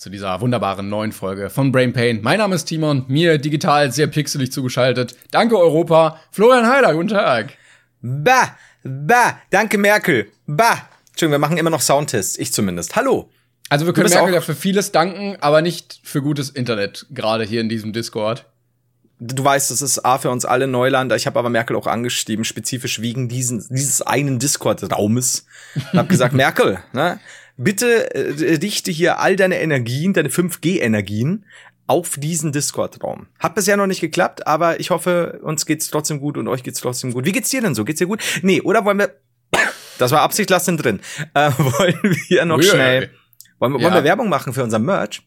[0.00, 2.20] Zu dieser wunderbaren neuen Folge von Brain Pain.
[2.22, 5.14] Mein Name ist Timon, mir digital sehr pixelig zugeschaltet.
[5.30, 6.18] Danke Europa.
[6.30, 7.52] Florian Heider, guten Tag.
[8.00, 10.28] Bah, bah, danke Merkel.
[10.46, 10.88] Bah.
[11.10, 12.96] Entschuldigung, wir machen immer noch Soundtests, ich zumindest.
[12.96, 13.28] Hallo.
[13.68, 17.60] Also wir können Merkel ja für vieles danken, aber nicht für gutes Internet, gerade hier
[17.60, 18.46] in diesem Discord.
[19.18, 21.12] Du weißt, das ist A für uns alle Neuland.
[21.12, 25.44] Ich habe aber Merkel auch angeschrieben, spezifisch wegen diesen, dieses einen Discord-Raumes.
[25.74, 27.20] Ich habe gesagt, Merkel, ne,
[27.60, 31.44] bitte äh, richte hier all deine Energien, deine 5G-Energien
[31.86, 33.26] auf diesen Discord-Raum.
[33.38, 36.80] Hat bisher noch nicht geklappt, aber ich hoffe, uns geht's trotzdem gut und euch geht's
[36.80, 37.24] trotzdem gut.
[37.24, 37.84] Wie geht's dir denn so?
[37.84, 38.22] Geht's dir gut?
[38.42, 39.14] Nee, oder wollen wir,
[39.98, 41.00] das war Absicht, lass den drin.
[41.34, 43.10] Äh, wollen wir noch schnell,
[43.58, 43.84] wollen, wir, ja.
[43.84, 45.22] wollen wir Werbung machen für unser Merch?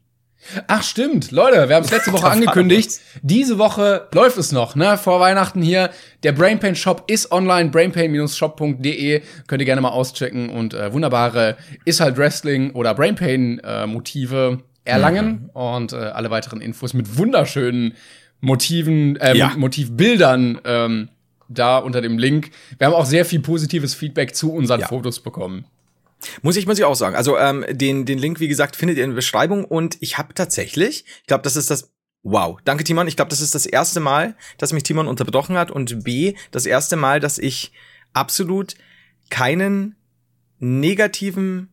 [0.68, 3.00] Ach stimmt, Leute, wir haben es letzte Woche angekündigt.
[3.22, 4.98] Diese Woche läuft es noch, ne?
[4.98, 5.90] Vor Weihnachten hier.
[6.24, 9.22] Der Brainpain Shop ist online, brainpain-shop.de.
[9.48, 14.60] Könnt ihr gerne mal auschecken und äh, wunderbare ist halt Wrestling oder Brainpain äh, Motive
[14.86, 15.50] erlangen mhm.
[15.50, 17.94] und äh, alle weiteren Infos mit wunderschönen
[18.42, 19.54] Motiven, äh, ja.
[19.56, 21.10] Motivbildern ähm,
[21.48, 22.52] da unter dem Link.
[22.78, 24.88] Wir haben auch sehr viel positives Feedback zu unseren ja.
[24.88, 25.66] Fotos bekommen.
[26.42, 27.16] Muss ich, muss ich auch sagen.
[27.16, 29.66] Also ähm, den, den Link, wie gesagt, findet ihr in der Beschreibung.
[29.66, 31.92] Und ich habe tatsächlich, ich glaube, das ist das
[32.26, 33.10] Wow, danke Timon.
[33.10, 36.66] Ich glaube, das ist das erste Mal, dass mich Timon unterbrochen hat und B, das
[36.66, 37.74] erste Mal, dass ich
[38.14, 38.76] absolut
[39.30, 39.98] keinen
[40.60, 41.73] negativen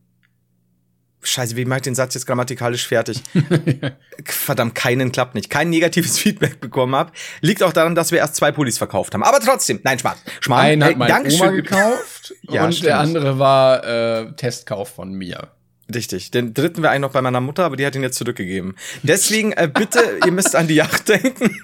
[1.23, 3.21] Scheiße, wie mache ich den Satz jetzt grammatikalisch fertig?
[4.25, 5.49] Verdammt, keinen klappt nicht.
[5.49, 7.11] Kein negatives Feedback bekommen habe.
[7.41, 9.23] Liegt auch daran, dass wir erst zwei Pullis verkauft haben.
[9.23, 10.17] Aber trotzdem, nein, Spaß.
[10.39, 10.65] Schmarrn.
[10.65, 11.41] Einen hat mein Dankeschön.
[11.41, 12.87] Oma gekauft ja, und stimmt.
[12.87, 15.49] der andere war äh, Testkauf von mir.
[15.93, 16.31] Richtig.
[16.31, 18.75] Den dritten wäre eigentlich noch bei meiner Mutter, aber die hat ihn jetzt zurückgegeben.
[19.03, 21.55] Deswegen, äh, bitte, ihr müsst an die Yacht denken.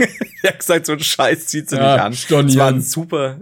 [0.43, 2.13] er hat gesagt, so ein Scheiß zieht sie ja, nicht an.
[2.13, 2.47] Stornieren.
[2.47, 3.37] Das war ein super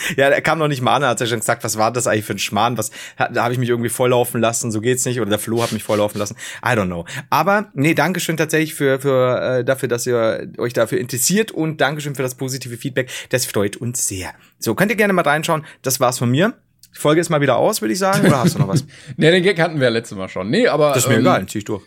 [0.16, 2.06] ja, er kam noch nicht mal an, er hat ja schon gesagt, was war das
[2.06, 2.78] eigentlich für ein Schmarrn?
[2.78, 5.20] Was, da habe ich mich irgendwie volllaufen lassen, so geht's nicht.
[5.20, 6.36] Oder der Flo hat mich volllaufen lassen.
[6.64, 7.04] I don't know.
[7.30, 12.14] Aber nee, Dankeschön tatsächlich für, für äh, dafür, dass ihr euch dafür interessiert und Dankeschön
[12.14, 13.10] für das positive Feedback.
[13.30, 14.32] Das freut uns sehr.
[14.58, 15.64] So, könnt ihr gerne mal reinschauen.
[15.82, 16.54] Das war's von mir.
[16.94, 18.26] Die Folge ist mal wieder aus, würde ich sagen.
[18.26, 18.84] Oder hast du noch was?
[19.16, 20.50] nee, den Gag hatten wir letztes Mal schon.
[20.50, 20.88] Nee, aber.
[20.88, 21.82] Das ist mir ähm, egal, zieh ich durch.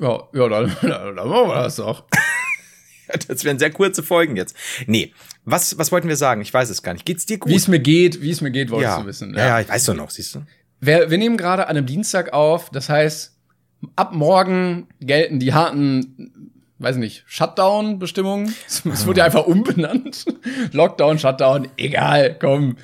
[0.00, 2.04] Ja, ja, dann, dann machen wir das doch.
[3.28, 4.56] Das wären sehr kurze Folgen jetzt.
[4.86, 5.12] Nee,
[5.46, 6.40] was, was wollten wir sagen?
[6.40, 7.06] Ich weiß es gar nicht.
[7.06, 7.50] Geht's dir gut?
[7.50, 9.00] Wie es mir geht, wie es mir geht, wolltest ja.
[9.00, 9.32] du wissen.
[9.34, 10.42] Ja, ja, ich weiß doch noch, siehst du.
[10.80, 13.32] Wir, wir nehmen gerade an einem Dienstag auf, das heißt,
[13.94, 18.54] ab morgen gelten die harten, weiß nicht, Shutdown-Bestimmungen.
[18.66, 20.26] Es, wurde ja einfach umbenannt.
[20.72, 22.76] Lockdown, Shutdown, egal, komm.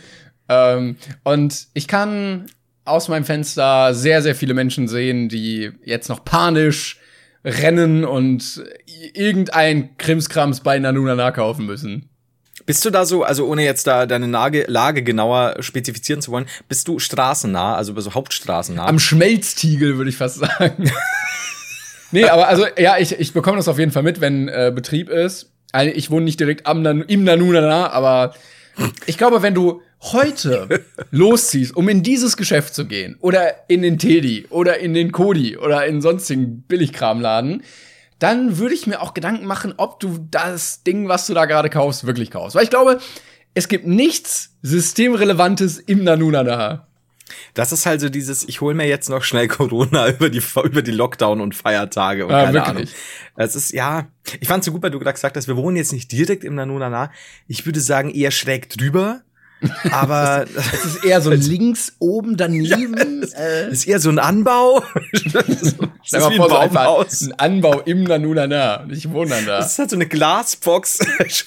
[0.48, 2.46] Ähm, und ich kann
[2.84, 7.00] aus meinem Fenster sehr, sehr viele Menschen sehen, die jetzt noch panisch
[7.44, 8.62] rennen und
[9.14, 12.08] irgendein Krimskrams bei Nanunana kaufen müssen.
[12.66, 16.46] Bist du da so, also ohne jetzt da deine Lage, Lage genauer spezifizieren zu wollen,
[16.68, 18.86] bist du straßennah, also so hauptstraßennah?
[18.86, 20.90] Am Schmelztiegel, würde ich fast sagen.
[22.12, 25.08] nee, aber also, ja, ich, ich bekomme das auf jeden Fall mit, wenn äh, Betrieb
[25.08, 25.50] ist.
[25.72, 28.34] Also, ich wohne nicht direkt am Nan im Nanunana, aber
[29.06, 33.98] ich glaube, wenn du heute losziehst, um in dieses Geschäft zu gehen oder in den
[33.98, 37.62] Teddy oder in den Kodi oder in sonstigen Billigkramladen,
[38.22, 41.70] dann würde ich mir auch Gedanken machen, ob du das Ding, was du da gerade
[41.70, 42.54] kaufst, wirklich kaufst.
[42.54, 43.00] Weil ich glaube,
[43.54, 46.86] es gibt nichts Systemrelevantes im Nanunana.
[47.54, 50.82] Das ist halt so dieses, ich hole mir jetzt noch schnell Corona über die, über
[50.82, 52.76] die Lockdown und Feiertage und ja, keine wirklich.
[52.76, 52.88] Ahnung.
[53.36, 54.06] Es ist, ja,
[54.40, 56.44] ich fand es so gut, weil du gerade gesagt hast, wir wohnen jetzt nicht direkt
[56.44, 57.10] im Nanunana.
[57.48, 59.22] Ich würde sagen, eher schräg drüber.
[59.90, 63.22] Aber es ist eher so links oben daneben.
[63.32, 63.72] Ja, äh.
[63.72, 64.82] ist eher so ein Anbau.
[65.32, 65.76] das ist,
[66.10, 67.22] das ist wie ein Baumhaus.
[67.22, 68.86] Ein Anbau im Nanunana.
[68.90, 69.58] Ich wohne da.
[69.58, 70.98] Das ist halt so eine Glasbox.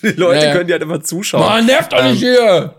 [0.02, 0.54] Die Leute naja.
[0.54, 1.42] können ja halt immer zuschauen.
[1.46, 2.76] Man nervt doch nicht ähm, hier.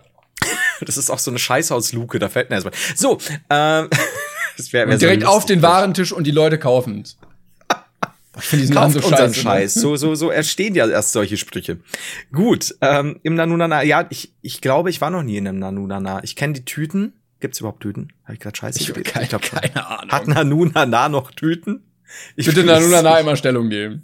[0.81, 2.73] Das ist auch so eine Scheißhausluke, da fällt mir erstmal.
[2.95, 3.17] So,
[3.49, 3.89] ähm,
[4.57, 7.03] das wär, wär und direkt so auf den Warentisch und die Leute kaufen.
[8.39, 9.09] Ich finde diesen Namen so.
[9.09, 9.33] Ne?
[9.33, 9.73] Scheiß.
[9.73, 11.79] So, so, so entstehen ja erst solche Sprüche.
[12.31, 16.23] Gut, ähm, im Nanunana, ja, ich, ich glaube, ich war noch nie in einem Nanunana.
[16.23, 17.13] Ich kenne die Tüten.
[17.39, 18.13] Gibt's überhaupt Tüten?
[18.23, 20.11] Habe ich gerade scheiße ich, keine, ich glaub, keine Ahnung.
[20.11, 21.83] Hat Nanunana noch Tüten?
[22.35, 24.03] Ich Bitte Nanunana immer Stellung geben.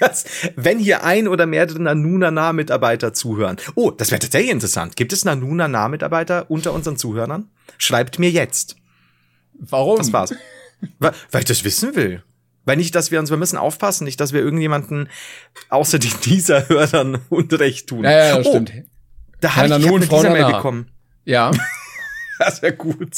[0.00, 0.24] Das,
[0.56, 3.56] wenn hier ein oder mehrere Nanunana-Mitarbeiter zuhören.
[3.74, 4.96] Oh, das wäre tatsächlich interessant.
[4.96, 7.48] Gibt es Nanunana-Mitarbeiter unter unseren Zuhörern?
[7.78, 8.76] Schreibt mir jetzt.
[9.54, 9.98] Warum?
[9.98, 10.34] Das war's.
[10.98, 12.22] Weil ich das wissen will.
[12.68, 15.08] Weil nicht, dass wir uns, wir müssen aufpassen, nicht, dass wir irgendjemanden
[15.70, 18.04] außer die dieser Hörern Unrecht tun.
[18.04, 18.72] Ja, ja, das oh, stimmt.
[19.40, 20.90] Da habe ich, ich hab eine dieser Mail bekommen.
[21.24, 21.50] Ja.
[22.38, 23.16] das wäre gut.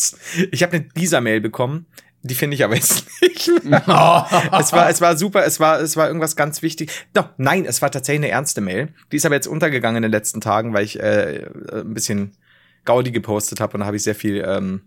[0.52, 1.86] Ich habe eine dieser Mail bekommen.
[2.22, 3.48] Die finde ich aber jetzt nicht.
[3.64, 6.92] es war, es war super, es war, es war irgendwas ganz wichtig.
[7.12, 8.94] Doch, nein, es war tatsächlich eine ernste Mail.
[9.10, 12.36] Die ist aber jetzt untergegangen in den letzten Tagen, weil ich äh, ein bisschen
[12.84, 14.82] Gaudi gepostet habe und da habe ich sehr viel ähm,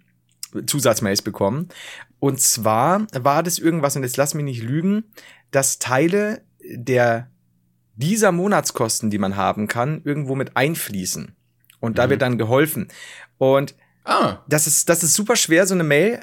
[0.68, 1.68] Zusatzmails bekommen.
[2.24, 5.04] Und zwar war das irgendwas, und jetzt lass mich nicht lügen,
[5.52, 7.30] dass Teile der
[7.96, 11.36] dieser Monatskosten, die man haben kann, irgendwo mit einfließen.
[11.82, 12.12] Und da mhm.
[12.12, 12.88] wird dann geholfen.
[13.40, 13.76] Und
[14.06, 14.38] ah.
[14.48, 16.22] das ist, das ist super schwer, so eine Mail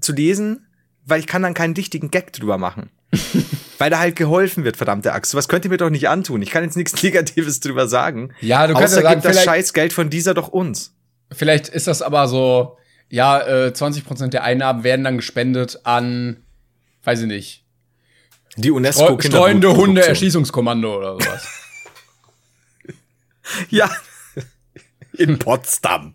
[0.00, 0.68] zu lesen,
[1.04, 2.90] weil ich kann dann keinen dichtigen Gag drüber machen.
[3.78, 5.34] weil da halt geholfen wird, verdammte Axt.
[5.34, 6.42] Was könnt ihr mir doch nicht antun.
[6.42, 8.32] Ich kann jetzt nichts Negatives drüber sagen.
[8.40, 10.94] Ja, du kannst ja sagen, das Scheißgeld von dieser doch uns.
[11.32, 12.76] Vielleicht ist das aber so,
[13.14, 16.44] ja, äh, 20% der Einnahmen werden dann gespendet an,
[17.04, 17.64] weiß ich nicht.
[18.56, 21.46] Die UNESCO Streu Streuende Hunde Erschießungskommando oder sowas.
[23.70, 23.88] ja.
[25.12, 26.14] In Potsdam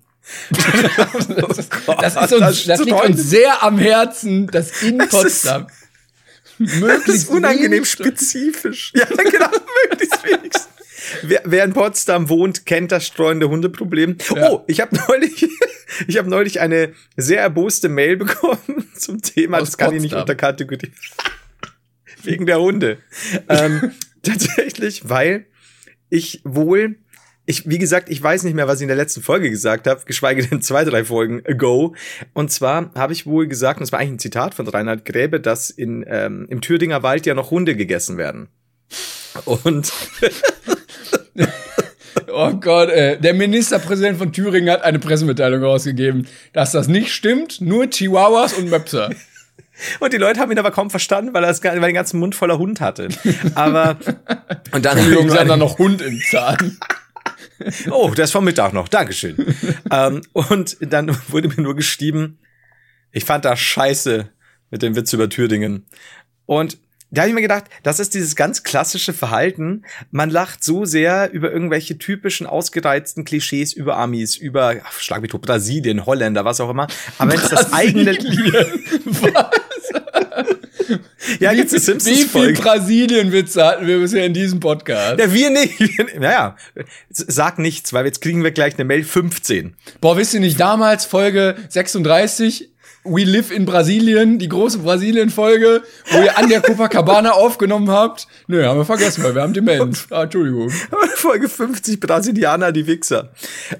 [0.52, 5.68] das, ist, das, ist uns, das liegt uns sehr am Herzen, dass in Potsdam
[6.58, 8.92] möglichst das ist unangenehm spezifisch.
[8.94, 9.50] Ja, genau,
[9.90, 10.68] möglichst wenigstens.
[11.24, 14.18] Wer, wer, in Potsdam wohnt, kennt das streunende Hundeproblem.
[14.36, 14.52] Ja.
[14.52, 15.48] Oh, ich habe neulich,
[16.08, 19.58] ich habe neulich eine sehr erboste Mail bekommen zum Thema.
[19.60, 20.06] Aus das kann Potsdam.
[20.06, 20.92] ich nicht unter Kategorie.
[22.24, 22.98] Wegen der Hunde.
[23.48, 23.92] ähm,
[24.24, 25.46] tatsächlich, weil
[26.10, 26.96] ich wohl
[27.50, 30.02] ich, wie gesagt, ich weiß nicht mehr, was ich in der letzten Folge gesagt habe,
[30.06, 31.96] geschweige denn zwei, drei Folgen ago.
[32.34, 35.40] Und zwar habe ich wohl gesagt, und das war eigentlich ein Zitat von Reinhard Gräbe,
[35.40, 38.50] dass in, ähm, im Thüringer Wald ja noch Hunde gegessen werden.
[39.46, 39.92] Und
[42.32, 43.20] Oh Gott, ey.
[43.20, 48.70] der Ministerpräsident von Thüringen hat eine Pressemitteilung rausgegeben, dass das nicht stimmt, nur Chihuahuas und
[48.70, 49.10] Möpser.
[50.00, 52.20] Und die Leute haben ihn aber kaum verstanden, weil er, das, weil er den ganzen
[52.20, 53.10] Mund voller Hund hatte.
[53.56, 53.98] Aber
[54.72, 56.78] und dann haben dann noch Hund im Zahn.
[57.92, 58.88] oh, der ist vom Mittag noch.
[58.88, 59.38] Dankeschön.
[59.92, 62.40] ähm, und dann wurde mir nur geschrieben,
[63.12, 64.30] ich fand das scheiße
[64.70, 65.86] mit dem Witz über Thüringen.
[66.46, 66.78] Und
[67.12, 69.84] da habe ich mir gedacht, das ist dieses ganz klassische Verhalten.
[70.12, 75.32] Man lacht so sehr über irgendwelche typischen ausgereizten Klischees über Amis, über ach, Schlag mich
[75.32, 76.88] tot, Brasilien, Holländer, was auch immer.
[77.18, 79.50] Aber wenn es das eigene was?
[81.40, 85.20] ja, wie, viel, wie viel Brasilien-Witze hatten wir bisher in diesem Podcast?
[85.20, 85.80] Ja, wir nicht.
[86.20, 86.56] Naja,
[87.10, 89.76] sag nichts, weil jetzt kriegen wir gleich eine Mail 15.
[90.02, 92.69] Boah, wisst ihr nicht, damals Folge 36,
[93.04, 98.28] We Live in Brasilien, die große Brasilien-Folge, wo ihr an der Copacabana aufgenommen habt.
[98.48, 100.08] Nö, haben wir vergessen, weil wir haben Demenz.
[100.12, 100.70] Ah, Entschuldigung.
[101.16, 103.32] Folge 50, Brasilianer, die Wichser.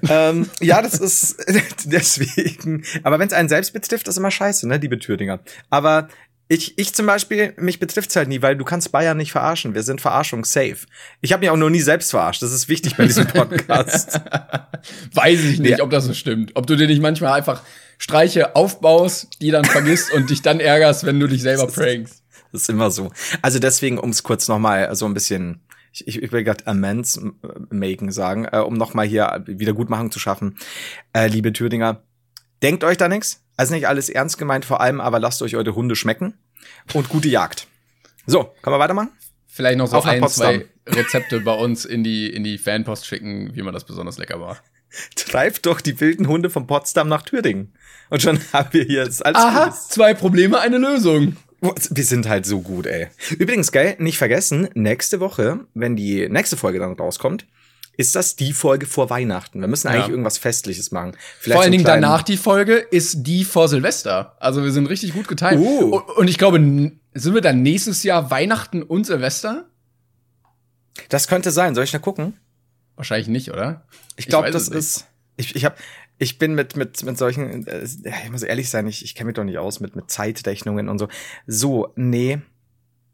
[0.08, 1.36] ähm, ja, das ist
[1.84, 2.84] deswegen.
[3.02, 5.40] Aber wenn es einen selbst betrifft, ist immer scheiße, ne, liebe Thüringer.
[5.68, 6.08] Aber
[6.48, 9.74] ich, ich zum Beispiel, mich betrifft's halt nie, weil du kannst Bayern nicht verarschen.
[9.74, 10.78] Wir sind Verarschung safe.
[11.20, 12.42] Ich habe mich auch noch nie selbst verarscht.
[12.42, 14.20] Das ist wichtig bei diesem Podcast.
[15.14, 15.84] Weiß ich nicht, ja.
[15.84, 16.50] ob das so stimmt.
[16.54, 17.62] Ob du dir nicht manchmal einfach
[18.00, 22.22] Streiche aufbaust, die dann vergisst und dich dann ärgerst, wenn du dich selber prankst.
[22.52, 23.12] Das ist immer so.
[23.42, 25.60] Also deswegen, um es kurz nochmal so ein bisschen,
[25.92, 27.20] ich, ich, ich will gerade Amends
[27.70, 30.56] making sagen, äh, um nochmal hier Wiedergutmachung zu schaffen.
[31.12, 32.02] Äh, liebe Thüringer,
[32.62, 35.74] denkt euch da nichts also nicht alles ernst gemeint, vor allem aber lasst euch eure
[35.74, 36.32] Hunde schmecken
[36.94, 37.66] und gute Jagd.
[38.26, 39.10] So, kann man weitermachen?
[39.46, 43.54] Vielleicht noch so Auf ein, zwei Rezepte bei uns in die, in die Fanpost schicken,
[43.54, 44.62] wie man das besonders lecker macht.
[45.14, 47.72] Treibt doch die wilden Hunde von Potsdam nach Thüringen.
[48.08, 49.88] Und schon haben wir hier das alles Aha, Gutes.
[49.88, 51.36] zwei Probleme, eine Lösung.
[51.90, 53.08] Wir sind halt so gut, ey.
[53.38, 57.46] Übrigens, geil, nicht vergessen, nächste Woche, wenn die nächste Folge dann rauskommt,
[57.96, 59.60] ist das die Folge vor Weihnachten.
[59.60, 60.10] Wir müssen eigentlich ja.
[60.10, 61.16] irgendwas Festliches machen.
[61.38, 64.36] Vielleicht vor allen Dingen danach die Folge ist die vor Silvester.
[64.40, 65.60] Also wir sind richtig gut geteilt.
[65.60, 66.00] Uh.
[66.16, 69.66] Und ich glaube, sind wir dann nächstes Jahr Weihnachten und Silvester?
[71.10, 71.74] Das könnte sein.
[71.74, 72.38] Soll ich mal gucken?
[73.00, 73.86] Wahrscheinlich nicht, oder?
[74.16, 75.06] Ich glaube, das ist.
[75.38, 75.76] Ich, ich habe
[76.18, 79.36] ich bin mit, mit, mit solchen, äh, ich muss ehrlich sein, ich, ich kenne mich
[79.36, 81.08] doch nicht aus mit, mit Zeitrechnungen und so.
[81.46, 82.40] So, nee.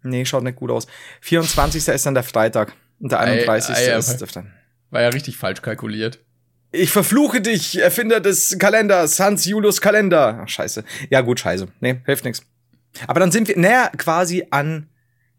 [0.03, 0.89] Nee, schaut nicht gut aus.
[1.21, 1.87] 24.
[1.87, 2.75] ist dann der Freitag.
[2.99, 3.77] Und der 31.
[3.77, 4.53] Ei, ei, ist dann.
[4.91, 6.19] War ja richtig falsch kalkuliert.
[6.73, 10.41] Ich verfluche dich, Erfinder des Kalenders, Hans Julius Kalender.
[10.43, 10.83] Ach, scheiße.
[11.09, 11.69] Ja, gut, scheiße.
[11.79, 12.43] Nee, hilft nix.
[13.07, 14.89] Aber dann sind wir näher quasi an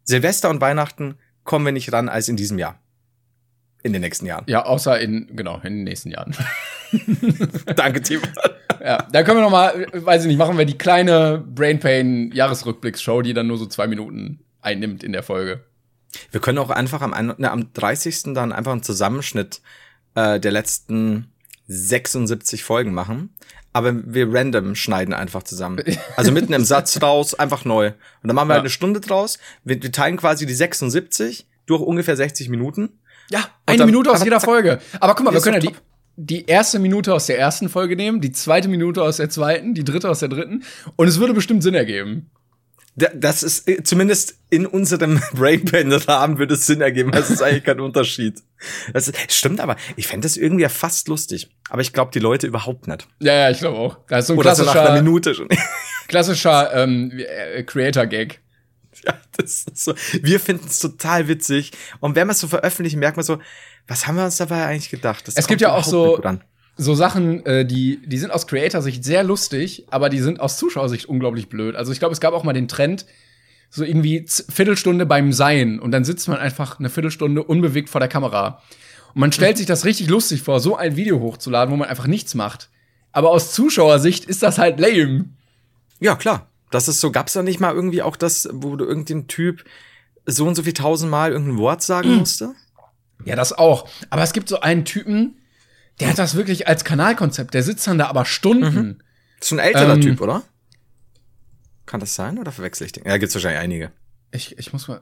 [0.06, 2.80] Silvester und Weihnachten kommen wir nicht ran als in diesem Jahr.
[3.88, 4.44] In den nächsten Jahren.
[4.48, 6.36] Ja, außer in, genau, in den nächsten Jahren.
[7.77, 8.20] Danke, Tim.
[8.84, 12.32] ja, da können wir noch mal, weiß ich nicht, machen wir die kleine Brain Pain
[12.34, 15.62] Jahresrückblicks-Show, die dann nur so zwei Minuten einnimmt in der Folge.
[16.32, 18.34] Wir können auch einfach am, ne, am 30.
[18.34, 19.62] dann einfach einen Zusammenschnitt
[20.15, 21.32] äh, der letzten
[21.67, 23.29] 76 Folgen machen.
[23.72, 25.82] Aber wir random schneiden einfach zusammen.
[26.17, 27.88] Also mitten im Satz raus, einfach neu.
[27.88, 28.60] Und dann machen wir ja.
[28.60, 29.39] eine Stunde draus.
[29.63, 33.00] Wir, wir teilen quasi die 76 durch ungefähr 60 Minuten.
[33.29, 34.79] Ja, eine dann, Minute aus jeder Folge.
[35.00, 35.75] Aber guck mal, wir können ja die,
[36.15, 39.84] die erste Minute aus der ersten Folge nehmen, die zweite Minute aus der zweiten, die
[39.84, 40.63] dritte aus der dritten.
[40.96, 42.29] Und es würde bestimmt Sinn ergeben.
[42.96, 47.12] Das ist äh, zumindest in unserem Brainpan-Rahmen würde es Sinn ergeben.
[47.12, 48.41] Das ist eigentlich kein Unterschied.
[48.91, 49.75] Das ist, stimmt aber.
[49.98, 51.51] Ich fände das irgendwie ja fast lustig.
[51.69, 53.07] Aber ich glaube, die Leute überhaupt nicht.
[53.19, 53.98] Ja, ja, ich glaube auch.
[54.07, 55.48] Das ist so ein Oder klassischer, so nach einer Minute schon.
[56.07, 58.41] klassischer ähm, äh, Creator-Gag.
[59.06, 59.94] Ja, das ist so.
[60.22, 61.72] Wir finden es total witzig.
[62.00, 63.39] Und wenn wir es so veröffentlichen, merkt man so,
[63.88, 65.27] was haben wir uns dabei eigentlich gedacht?
[65.27, 66.22] Das es gibt ja auch so,
[66.75, 71.06] so Sachen, äh, die, die sind aus Creator-Sicht sehr lustig, aber die sind aus Zuschauersicht
[71.06, 71.75] unglaublich blöd.
[71.75, 73.06] Also ich glaube, es gab auch mal den Trend,
[73.70, 78.08] so irgendwie Viertelstunde beim Sein und dann sitzt man einfach eine Viertelstunde unbewegt vor der
[78.08, 78.62] Kamera.
[79.13, 82.08] Und man stellt sich das richtig lustig vor, so ein Video hochzuladen, wo man einfach
[82.08, 82.70] nichts macht.
[83.12, 85.25] Aber aus Zuschauersicht ist das halt lame.
[86.00, 86.48] Ja, klar.
[86.71, 89.63] Das ist so, gab's da nicht mal irgendwie auch das, wo du irgendein Typ
[90.25, 92.17] so und so viel tausendmal irgendein Wort sagen mhm.
[92.17, 92.53] musste?
[93.25, 93.89] Ja, das auch.
[94.09, 95.38] Aber es gibt so einen Typen,
[96.00, 97.53] der hat das wirklich als Kanalkonzept.
[97.53, 98.75] Der sitzt dann da aber Stunden.
[98.75, 98.97] Mhm.
[99.39, 100.43] Ist ein älterer ähm, Typ, oder?
[101.86, 103.05] Kann das sein oder verwechsel ich den?
[103.05, 103.91] Ja, gibt's wahrscheinlich einige.
[104.31, 105.01] Ich, ich muss mal.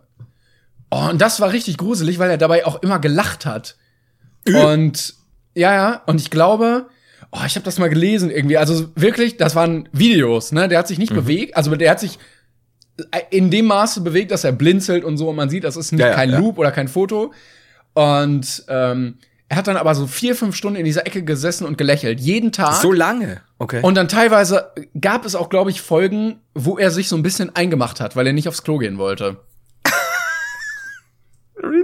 [0.92, 3.76] Oh, und das war richtig gruselig, weil er dabei auch immer gelacht hat.
[4.48, 4.56] Üh.
[4.56, 5.16] Und
[5.56, 6.90] ja, ja, und ich glaube,
[7.36, 8.58] oh, ich habe das mal gelesen irgendwie.
[8.58, 10.68] Also wirklich, das waren Videos, ne?
[10.68, 11.18] Der hat sich nicht mhm.
[11.18, 12.20] bewegt, also der hat sich
[13.30, 16.02] in dem Maße bewegt, dass er blinzelt und so und man sieht, das ist nicht
[16.02, 16.40] ja, ja, kein ja.
[16.40, 17.34] Loop oder kein Foto.
[17.94, 19.18] Und ähm,
[19.50, 22.20] er hat dann aber so vier, fünf Stunden in dieser Ecke gesessen und gelächelt.
[22.20, 22.82] Jeden Tag.
[22.82, 23.42] So lange?
[23.58, 23.82] Okay.
[23.82, 27.56] Und dann teilweise gab es auch, glaube ich, Folgen, wo er sich so ein bisschen
[27.56, 29.38] eingemacht hat, weil er nicht aufs Klo gehen wollte.
[31.58, 31.84] really?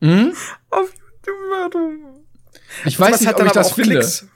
[0.00, 0.32] Mhm.
[0.70, 1.98] Auf YouTube, warum?
[2.84, 3.90] Ich weiß nicht, ob ich das finde.
[3.90, 4.26] Klicks.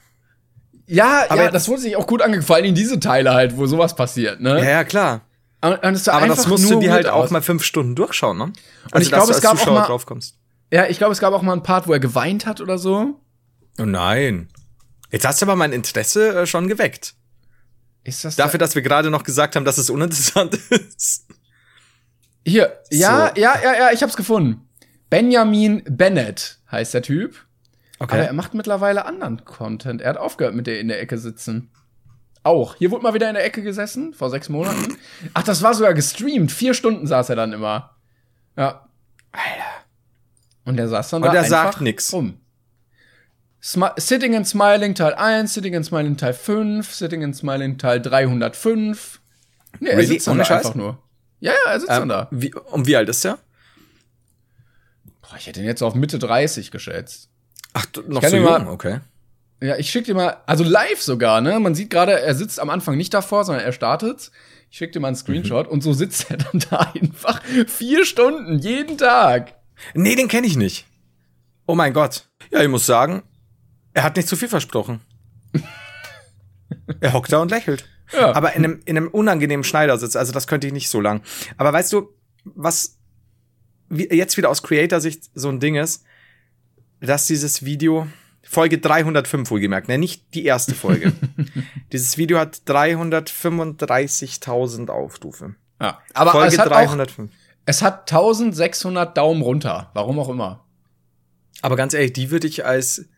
[0.91, 3.95] Ja, aber ja, das wurde sich auch gut vor allem diese Teile halt, wo sowas
[3.95, 4.59] passiert, ne?
[4.59, 5.21] Ja, ja, klar.
[5.61, 8.43] Und, und aber das musst du dir halt auch mal fünf Stunden durchschauen, ne?
[8.43, 10.35] Also, und ich glaube, es gab Zuschauer auch mal, draufkommst.
[10.69, 13.21] Ja, ich glaube, es gab auch mal einen Part, wo er geweint hat oder so.
[13.79, 14.49] Oh nein.
[15.11, 17.13] Jetzt hast du aber mein Interesse äh, schon geweckt.
[18.03, 21.27] Ist das Dafür, da dass wir gerade noch gesagt haben, dass es uninteressant ist.
[22.45, 23.41] Hier, ja, so.
[23.41, 24.67] ja, ja, ja, ich hab's gefunden.
[25.09, 27.45] Benjamin Bennett heißt der Typ.
[28.01, 28.15] Okay.
[28.15, 30.01] Aber er macht mittlerweile anderen Content.
[30.01, 31.69] Er hat aufgehört mit der in der Ecke sitzen.
[32.41, 32.73] Auch.
[32.75, 34.97] Hier wurde mal wieder in der Ecke gesessen, vor sechs Monaten.
[35.35, 36.51] Ach, das war sogar gestreamt.
[36.51, 37.95] Vier Stunden saß er dann immer.
[38.57, 38.89] Ja.
[39.31, 39.85] Alter.
[40.65, 42.11] Und der saß dann und da der sagt nix.
[42.11, 42.39] rum.
[43.61, 48.01] Sm Sitting and Smiling Teil 1, Sitting and Smiling Teil 5, Sitting and Smiling Teil
[48.01, 49.21] 305.
[49.79, 50.07] Nee, er really?
[50.07, 50.97] sitzt dann da einfach nur.
[51.39, 52.27] Ja, ja, er sitzt ähm, dann da.
[52.31, 53.37] Wie, und wie alt ist der?
[55.21, 57.30] Boah, ich hätte ihn jetzt auf Mitte 30 geschätzt.
[57.73, 58.99] Ach, noch so jung, mal, okay.
[59.61, 61.59] Ja, ich schick dir mal, also live sogar, ne?
[61.59, 64.31] Man sieht gerade, er sitzt am Anfang nicht davor, sondern er startet.
[64.69, 65.73] Ich schick dir mal einen Screenshot mhm.
[65.73, 69.53] und so sitzt er dann da einfach vier Stunden jeden Tag.
[69.93, 70.85] Nee, den kenne ich nicht.
[71.67, 72.27] Oh mein Gott.
[72.51, 73.21] Ja, ich muss sagen,
[73.93, 75.01] er hat nicht zu viel versprochen.
[76.99, 77.85] er hockt da und lächelt.
[78.13, 78.33] Ja.
[78.35, 80.15] Aber in einem, in einem unangenehmen Schneidersitz.
[80.15, 81.21] Also das könnte ich nicht so lang.
[81.57, 82.09] Aber weißt du,
[82.43, 82.97] was
[83.89, 86.03] jetzt wieder aus Creator-Sicht so ein Ding ist,
[87.01, 88.07] dass dieses Video,
[88.43, 91.13] Folge 305 wohlgemerkt, ne, nicht die erste Folge.
[91.91, 95.55] dieses Video hat 335.000 Aufrufe.
[95.79, 97.31] Ja, aber Folge es hat 305.
[97.31, 100.63] Auch, es hat 1600 Daumen runter, warum auch immer.
[101.61, 103.09] Aber ganz ehrlich, die würde ich als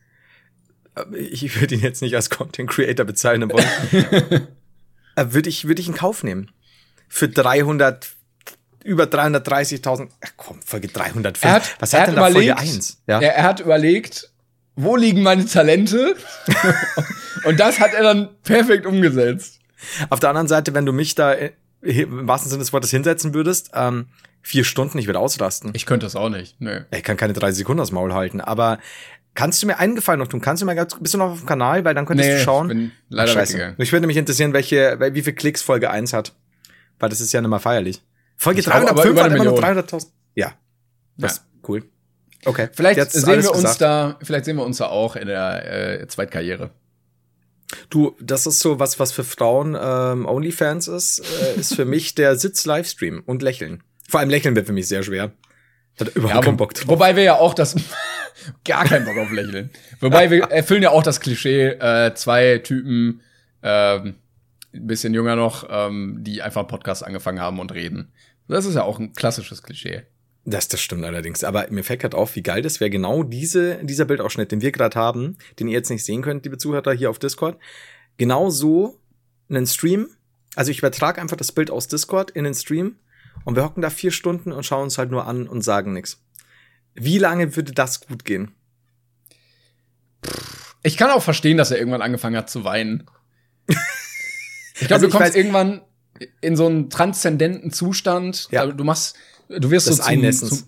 [0.96, 4.48] äh, ich würde ihn jetzt nicht als Content Creator bezeichnen wollen.
[5.16, 6.50] Äh, würde ich würde ich in Kauf nehmen.
[7.08, 8.16] Für 300
[8.84, 10.10] über 330.000.
[10.24, 11.44] Ach komm, Folge 305.
[11.44, 13.02] Er hat, Was hat, hat denn da Folge 1?
[13.08, 13.20] Ja?
[13.20, 14.32] Er, er hat überlegt,
[14.76, 16.16] wo liegen meine Talente?
[17.44, 19.60] Und das hat er dann perfekt umgesetzt.
[20.10, 23.34] Auf der anderen Seite, wenn du mich da äh, im wahrsten Sinne des Wortes hinsetzen
[23.34, 24.08] würdest, ähm,
[24.42, 25.72] vier Stunden, ich würde ausrasten.
[25.74, 26.82] Ich könnte das auch nicht, nö.
[26.92, 28.80] Ich kann keine 30 Sekunden aus Maul halten, aber
[29.34, 30.42] kannst du mir einen Gefallen noch tun?
[30.42, 32.42] Kannst du mir ganz, bist du noch auf dem Kanal, weil dann könntest nee, du
[32.42, 32.70] schauen.
[32.70, 33.76] Ich bin leider scheiße.
[33.78, 36.34] Ich würde mich interessieren, welche, wie viel Klicks Folge 1 hat.
[37.00, 38.02] Weil das ist ja nicht mal feierlich.
[38.38, 40.08] Folge 305 hat immer nur 300.000.
[40.36, 40.54] Ja.
[41.18, 41.42] Das ja.
[41.42, 41.84] ist cool.
[42.46, 42.70] Okay.
[42.74, 46.72] Vielleicht sehen wir uns da, vielleicht sehen wir uns da auch in der äh, Zweitkarriere.
[47.90, 52.16] Du, das ist so was, was für Frauen ähm, Onlyfans ist, äh, ist für mich
[52.16, 53.82] der Sitz-Livestream und Lächeln.
[54.10, 55.32] Vor allem Lächeln wird für mich sehr schwer.
[56.00, 56.88] Hat überhaupt ja, keinen Bock drauf.
[56.88, 57.76] Wobei wir ja auch das
[58.66, 59.70] gar keinen Bock auf Lächeln.
[60.02, 63.22] Wobei wir erfüllen ja auch das Klischee, äh, zwei Typen,
[63.62, 64.16] ähm,
[64.74, 68.12] ein bisschen jünger noch, ähm, die einfach einen Podcast angefangen haben und reden.
[68.48, 70.04] Das ist ja auch ein klassisches Klischee.
[70.46, 71.44] Das, das stimmt allerdings.
[71.44, 74.72] Aber mir fällt gerade auf, wie geil das wäre, genau diese, dieser Bildausschnitt, den wir
[74.72, 77.58] gerade haben, den ihr jetzt nicht sehen könnt, liebe Zuhörer hier auf Discord,
[78.18, 79.00] genau so
[79.50, 80.10] einen Stream.
[80.56, 82.98] Also ich übertrage einfach das Bild aus Discord in den Stream
[83.46, 86.22] und wir hocken da vier Stunden und schauen uns halt nur an und sagen nichts.
[86.94, 88.52] Wie lange würde das gut gehen?
[90.84, 93.06] Ich kann auch verstehen, dass er irgendwann angefangen hat zu weinen.
[94.84, 95.82] Ich glaube, also du kommst irgendwann
[96.42, 98.48] in so einen transzendenten Zustand.
[98.52, 98.66] Ja.
[98.66, 99.16] Du machst,
[99.50, 100.66] du wirst das so zum, zum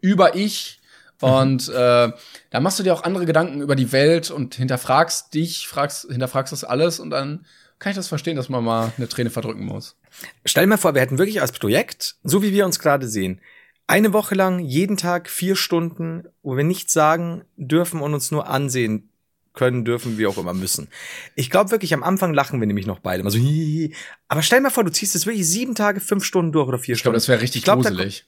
[0.00, 0.80] Über-Ich.
[1.20, 1.28] Mhm.
[1.28, 2.10] Und äh,
[2.50, 6.52] da machst du dir auch andere Gedanken über die Welt und hinterfragst dich, fragst, hinterfragst
[6.52, 7.46] das alles und dann
[7.78, 9.96] kann ich das verstehen, dass man mal eine Träne verdrücken muss.
[10.44, 13.40] Stell dir mal vor, wir hätten wirklich als Projekt, so wie wir uns gerade sehen,
[13.86, 18.48] eine Woche lang jeden Tag vier Stunden, wo wir nichts sagen dürfen und uns nur
[18.48, 19.11] ansehen
[19.54, 20.88] können, dürfen, wie auch immer müssen.
[21.34, 23.20] Ich glaube wirklich, am Anfang lachen wir nämlich noch beide.
[23.20, 23.94] Immer so, hihihi.
[24.28, 26.94] Aber stell mal vor, du ziehst es wirklich sieben Tage, fünf Stunden durch oder vier
[26.94, 27.18] ich glaub, Stunden.
[27.18, 28.26] Ich glaube, das wäre richtig ich glaub, gruselig.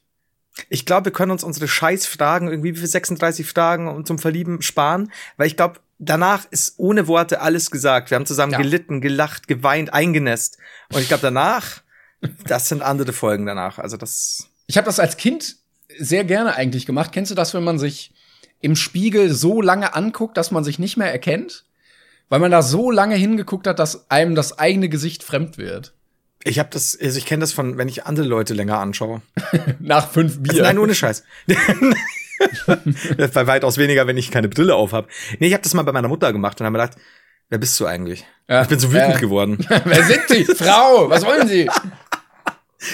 [0.69, 5.11] ich glaube, wir können uns unsere Scheißfragen, irgendwie wie viel 36 Fragen zum Verlieben sparen,
[5.37, 8.11] weil ich glaube, danach ist ohne Worte alles gesagt.
[8.11, 8.59] Wir haben zusammen ja.
[8.59, 10.59] gelitten, gelacht, geweint, eingenässt.
[10.93, 11.83] Und ich glaube, danach,
[12.47, 13.79] das sind andere Folgen danach.
[13.79, 14.51] Also das.
[14.67, 15.57] Ich habe das als Kind
[15.99, 17.13] sehr gerne eigentlich gemacht.
[17.13, 18.14] Kennst du das, wenn man sich
[18.65, 21.65] im Spiegel so lange anguckt, dass man sich nicht mehr erkennt?
[22.31, 25.93] Weil man da so lange hingeguckt hat, dass einem das eigene Gesicht fremd wird.
[26.45, 29.21] Ich habe das, also ich kenne das von, wenn ich andere Leute länger anschaue.
[29.81, 30.53] Nach fünf Bier.
[30.53, 31.25] Also nein, ohne Scheiß.
[33.35, 35.09] bei weitaus weniger, wenn ich keine Brille auf habe.
[35.39, 36.99] Nee, ich habe das mal bei meiner Mutter gemacht und habe mir gedacht,
[37.51, 38.25] wer bist du eigentlich?
[38.49, 39.59] Ja, ich bin so wütend äh, geworden.
[39.85, 40.45] wer sind Sie?
[40.45, 41.69] Frau, was wollen Sie?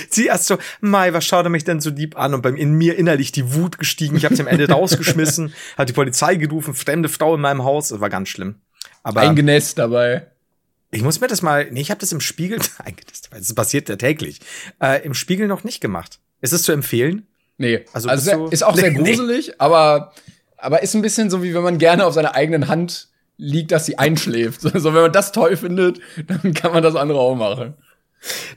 [0.09, 2.35] Sie erst so, Mai, was schaut er mich denn so lieb an?
[2.35, 4.17] Und bei in mir innerlich die Wut gestiegen.
[4.17, 7.89] Ich habe sie am Ende rausgeschmissen, hat die Polizei gerufen, fremde Frau in meinem Haus.
[7.89, 8.57] Das war ganz schlimm.
[9.03, 10.27] Aber Eingenässt dabei.
[10.91, 13.89] Ich muss mir das mal, nee, ich habe das im Spiegel, eingenässt, weil das passiert
[13.89, 14.41] ja täglich,
[14.83, 16.19] äh, im Spiegel noch nicht gemacht.
[16.41, 17.27] Ist es zu empfehlen?
[17.59, 19.55] Nee, also, also sehr, ist auch sehr gruselig, nee.
[19.59, 20.13] aber,
[20.57, 23.87] aber ist ein bisschen so, wie wenn man gerne auf seiner eigenen Hand liegt, dass
[23.87, 24.61] sie einschläft.
[24.81, 27.75] So, wenn man das toll findet, dann kann man das andere auch machen.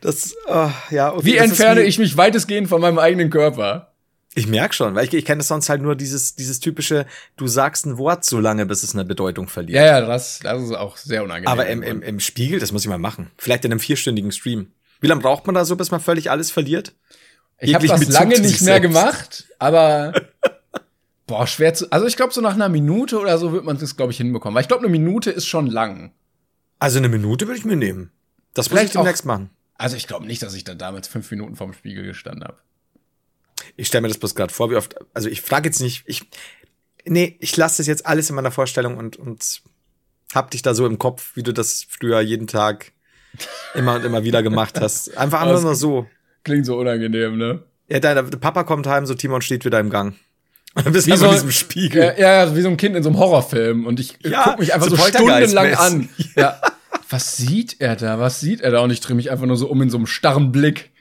[0.01, 1.13] Das, oh, ja.
[1.13, 3.93] Okay, wie das entferne wie, ich mich weitestgehend von meinem eigenen Körper?
[4.35, 7.05] Ich merk schon, weil ich, ich kenne das sonst halt nur dieses, dieses typische,
[7.37, 9.75] du sagst ein Wort so lange, bis es eine Bedeutung verliert.
[9.75, 11.51] Ja, ja, das, das ist auch sehr unangenehm.
[11.51, 13.29] Aber im, im, im Spiegel, das muss ich mal machen.
[13.37, 14.71] Vielleicht in einem vierstündigen Stream.
[15.01, 16.93] Wie lange braucht man da so, bis man völlig alles verliert?
[17.59, 18.81] Ich habe das lange nicht mehr selbst.
[18.81, 20.13] gemacht, aber
[21.27, 21.91] boah, schwer zu.
[21.91, 24.55] Also ich glaube, so nach einer Minute oder so wird man das, glaube ich, hinbekommen.
[24.55, 26.11] Weil ich glaube, eine Minute ist schon lang.
[26.79, 28.11] Also eine Minute würde ich mir nehmen.
[28.53, 29.49] Das muss ich demnächst machen.
[29.75, 32.57] Also ich glaube nicht, dass ich da damals fünf Minuten vorm Spiegel gestanden habe.
[33.75, 34.95] Ich stelle mir das bloß gerade vor, wie oft.
[35.13, 36.03] Also ich frage jetzt nicht.
[36.05, 36.23] Ich
[37.05, 39.61] nee, ich lasse das jetzt alles in meiner Vorstellung und und
[40.33, 42.91] hab dich da so im Kopf, wie du das früher jeden Tag
[43.73, 45.15] immer und immer wieder gemacht hast.
[45.17, 46.07] Einfach einfach nur so.
[46.43, 47.63] Klingt so unangenehm, ne?
[47.87, 50.15] Ja, dein Papa kommt heim, so Timon steht wieder im Gang.
[50.75, 52.15] Und dann bist du so, in diesem Spiegel.
[52.17, 53.85] Ja, ja, wie so ein Kind in so einem Horrorfilm.
[53.85, 56.09] Und ich ja, guck mich einfach so, so stundenlang an.
[56.35, 56.59] Ja
[57.09, 58.19] was sieht er da?
[58.19, 58.79] Was sieht er da?
[58.79, 60.91] Und ich drehe mich einfach nur so um in so einem starren Blick.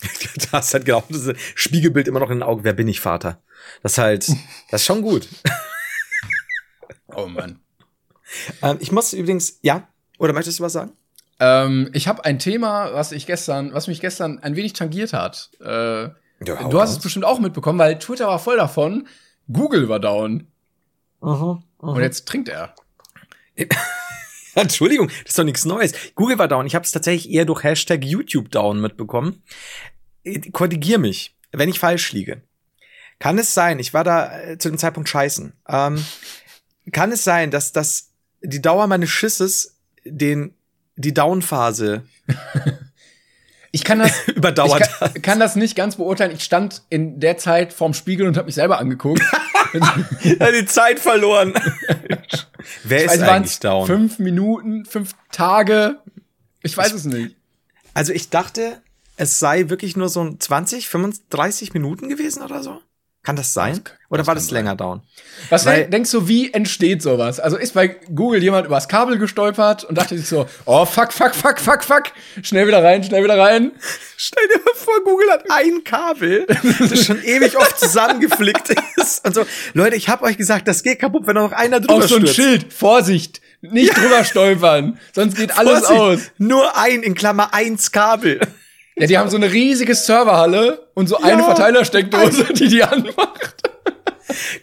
[0.52, 2.64] das hat genau das Spiegelbild immer noch in den Augen.
[2.64, 3.42] Wer bin ich, Vater?
[3.82, 4.28] Das halt,
[4.70, 5.28] das ist schon gut.
[7.14, 7.60] oh Mann.
[8.62, 10.92] Ähm, ich muss übrigens, ja, oder möchtest du was sagen?
[11.38, 15.50] Ähm, ich habe ein Thema, was ich gestern, was mich gestern ein wenig tangiert hat.
[15.60, 16.02] Äh,
[16.42, 19.06] ja, du hast es bestimmt auch mitbekommen, weil Twitter war voll davon.
[19.52, 20.46] Google war down.
[21.20, 21.94] Uh -huh, uh -huh.
[21.94, 22.74] Und jetzt trinkt er.
[24.54, 25.92] Entschuldigung, das ist doch nichts Neues.
[26.14, 26.66] Google war down.
[26.66, 29.42] Ich habe es tatsächlich eher durch Hashtag YouTube down mitbekommen.
[30.24, 32.42] Äh, korrigier mich, wenn ich falsch liege.
[33.18, 36.04] Kann es sein, ich war da äh, zu dem Zeitpunkt scheißen, ähm,
[36.90, 40.54] kann es sein, dass das die Dauer meines Schisses den
[40.96, 42.02] die Down-Phase
[43.72, 44.82] Ich kann das überdauert.
[44.82, 46.32] Ich kann, kann, das nicht ganz beurteilen.
[46.32, 49.22] Ich stand in der Zeit vorm Spiegel und habe mich selber angeguckt.
[50.22, 51.54] ja, die Zeit verloren.
[52.84, 53.86] Wer ist weiß, eigentlich down?
[53.86, 55.98] Fünf Minuten, fünf Tage.
[56.62, 57.36] Ich weiß ich, es nicht.
[57.94, 58.82] Also ich dachte,
[59.16, 62.80] es sei wirklich nur so 20, 35 Minuten gewesen oder so.
[63.22, 63.82] Kann das sein?
[64.08, 64.54] Oder das war das sein.
[64.54, 65.02] länger down?
[65.50, 67.38] Was Weil, denkst du, wie entsteht sowas?
[67.38, 71.34] Also ist bei Google jemand übers Kabel gestolpert und dachte sich so, oh fuck, fuck,
[71.34, 72.04] fuck, fuck, fuck,
[72.42, 73.72] schnell wieder rein, schnell wieder rein.
[74.16, 76.46] Stell dir mal vor, Google hat ein Kabel,
[76.78, 79.26] das schon ewig oft zusammengeflickt ist.
[79.26, 82.08] Und so, Leute, ich hab euch gesagt, das geht kaputt, wenn noch einer drüber Auf
[82.08, 82.36] so ein stürzt.
[82.36, 83.94] Schild, Vorsicht, nicht ja.
[84.02, 86.32] drüber stolpern, sonst geht alles Vorsicht, aus.
[86.38, 88.40] Nur ein, in Klammer eins Kabel.
[89.00, 93.54] Ja, die haben so eine riesige Serverhalle und so eine ja, Verteilersteckdose, die die anmacht.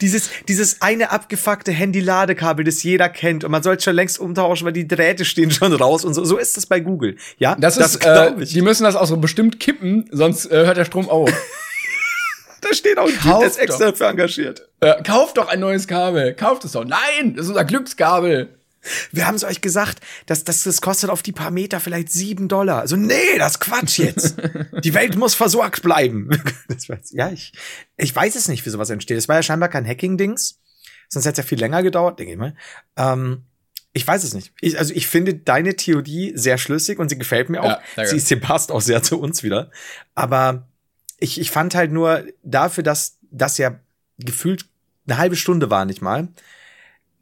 [0.02, 4.74] Dieses, dieses eine abgefuckte Handy-Ladekabel, das jeder kennt und man sollte schon längst umtauschen, weil
[4.74, 6.24] die Drähte stehen schon raus und so.
[6.24, 7.18] So ist das bei Google.
[7.38, 8.54] Ja, das, das ist, äh, ich.
[8.54, 11.30] die müssen das auch so bestimmt kippen, sonst äh, hört der Strom auf.
[12.62, 14.68] da steht auch ein Typ, der ist extra dafür engagiert.
[14.80, 16.34] Äh, kauft doch ein neues Kabel.
[16.34, 16.86] Kauft es doch.
[16.86, 18.57] Nein, das ist unser Glückskabel.
[19.12, 22.48] Wir haben es euch gesagt, dass, dass das kostet auf die paar Meter vielleicht sieben
[22.48, 22.80] Dollar.
[22.80, 24.36] Also nee, das Quatsch jetzt.
[24.84, 26.30] die Welt muss versorgt bleiben.
[27.12, 27.54] ja, ich,
[27.98, 29.18] ich weiß es nicht, wie sowas entsteht.
[29.18, 30.60] Es war ja scheinbar kein Hacking-Dings.
[31.10, 32.56] Sonst hätte es ja viel länger gedauert, denke ich mal.
[32.98, 33.44] Ähm,
[33.94, 34.54] ich weiß es nicht.
[34.62, 37.80] Ich, also ich finde deine Theorie sehr schlüssig und sie gefällt mir auch.
[37.96, 39.72] Ja, sie, sie passt auch sehr zu uns wieder.
[40.16, 40.68] Aber
[41.18, 43.80] ich, ich fand halt nur dafür, dass das ja
[44.20, 44.66] gefühlt
[45.08, 46.28] eine halbe Stunde war, nicht mal,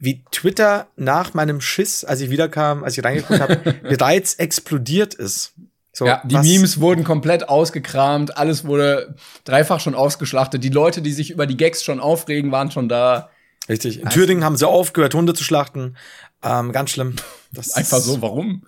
[0.05, 5.53] wie Twitter nach meinem Schiss, als ich wiederkam, als ich reingeguckt habe, bereits explodiert ist.
[5.91, 9.15] So, ja, die Memes wurden komplett ausgekramt, alles wurde
[9.45, 10.63] dreifach schon ausgeschlachtet.
[10.63, 13.29] Die Leute, die sich über die Gags schon aufregen, waren schon da.
[13.69, 14.01] Richtig.
[14.01, 15.95] In Thüringen haben sie aufgehört, Hunde zu schlachten.
[16.43, 17.15] Ähm, ganz schlimm.
[17.51, 18.63] Das Einfach so, warum?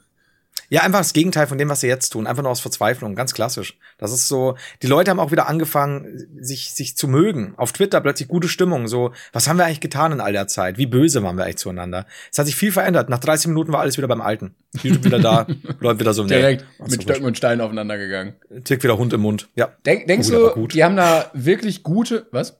[0.69, 2.27] Ja, einfach das Gegenteil von dem, was sie jetzt tun.
[2.27, 3.15] Einfach nur aus Verzweiflung.
[3.15, 3.77] Ganz klassisch.
[3.97, 7.53] Das ist so, die Leute haben auch wieder angefangen, sich, sich zu mögen.
[7.55, 8.87] Auf Twitter plötzlich gute Stimmung.
[8.87, 10.77] So, was haben wir eigentlich getan in all der Zeit?
[10.77, 12.05] Wie böse waren wir eigentlich zueinander?
[12.31, 13.09] Es hat sich viel verändert.
[13.09, 14.55] Nach 30 Minuten war alles wieder beim Alten.
[14.83, 15.47] YouTube wieder da,
[15.79, 18.33] Leute wieder so, Direkt nee, mit Stöcken und Steinen aufeinander gegangen.
[18.65, 19.47] Tick wieder Hund im Mund.
[19.55, 19.69] Ja.
[19.85, 22.57] Denk, denkst gut, du, die haben da wirklich gute, was?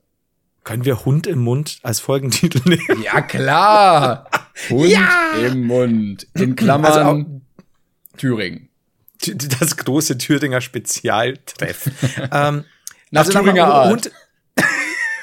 [0.64, 3.04] Können wir Hund im Mund als Folgentitel nehmen?
[3.04, 4.30] Ja, klar.
[4.70, 5.34] Hund ja!
[5.46, 6.28] im Mund.
[6.34, 7.42] In Klammern also
[8.18, 8.70] Thüringen.
[9.60, 11.90] Das große Thüringer Spezialtreff.
[12.32, 12.66] ähm,
[13.12, 13.90] nach also Thüringer Art.
[13.90, 14.12] Hund,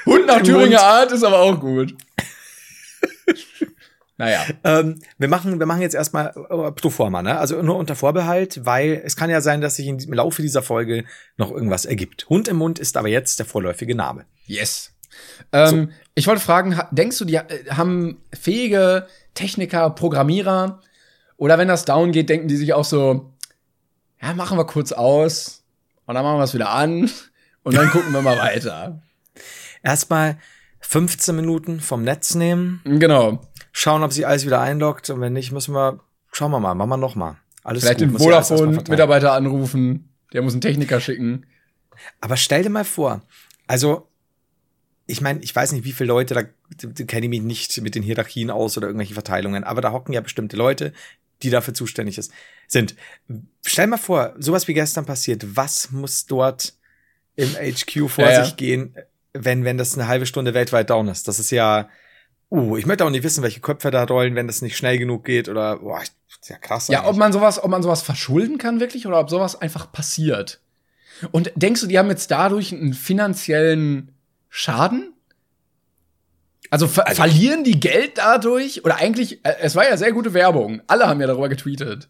[0.05, 1.95] Hund nach Thüringer Art ist aber auch gut.
[4.17, 4.45] Naja.
[4.63, 7.37] Ähm, wir machen, wir machen jetzt erstmal äh, pro forma, ne?
[7.37, 11.03] Also nur unter Vorbehalt, weil es kann ja sein, dass sich im Laufe dieser Folge
[11.35, 12.29] noch irgendwas ergibt.
[12.29, 14.25] Hund im Mund ist aber jetzt der vorläufige Name.
[14.45, 14.93] Yes.
[15.51, 15.87] Ähm, so.
[16.13, 20.81] Ich wollte fragen, denkst du, die äh, haben fähige Techniker, Programmierer,
[21.37, 23.33] oder wenn das down geht, denken die sich auch so,
[24.21, 25.63] ja, machen wir kurz aus
[26.05, 27.09] und dann machen wir es wieder an
[27.63, 29.01] und dann gucken wir mal weiter.
[29.83, 30.37] Erstmal
[30.79, 32.81] 15 Minuten vom Netz nehmen.
[32.85, 33.41] Genau.
[33.71, 35.99] Schauen, ob sich alles wieder einloggt und wenn nicht, müssen wir,
[36.31, 37.37] schauen wir mal, machen wir noch mal.
[37.63, 41.45] Alles Vielleicht gut, den Vodafone-Mitarbeiter anrufen, der muss einen Techniker schicken.
[42.21, 43.21] Aber stell dir mal vor,
[43.67, 44.07] also
[45.07, 46.41] ich meine, ich weiß nicht, wie viele Leute, da,
[46.77, 50.13] da kenne ich mich nicht mit den Hierarchien aus oder irgendwelche Verteilungen, aber da hocken
[50.13, 50.93] ja bestimmte Leute,
[51.43, 52.31] die dafür zuständig ist,
[52.67, 52.95] sind.
[53.65, 56.73] Stell mal vor, sowas wie gestern passiert, was muss dort
[57.35, 58.55] im HQ vor ja, sich ja.
[58.55, 58.95] gehen,
[59.33, 61.27] wenn, wenn das eine halbe Stunde weltweit down ist?
[61.27, 61.89] Das ist ja,
[62.49, 65.25] uh, ich möchte auch nicht wissen, welche Köpfe da rollen, wenn das nicht schnell genug
[65.25, 66.01] geht oder, boah,
[66.45, 66.87] ja krass.
[66.87, 67.11] Ja, eigentlich.
[67.11, 70.61] ob man sowas, ob man sowas verschulden kann wirklich oder ob sowas einfach passiert.
[71.31, 74.11] Und denkst du, die haben jetzt dadurch einen finanziellen
[74.49, 75.14] Schaden?
[76.69, 78.83] Also, ver also verlieren die Geld dadurch?
[78.83, 80.81] Oder eigentlich, äh, es war ja sehr gute Werbung.
[80.87, 82.09] Alle haben ja darüber getweetet.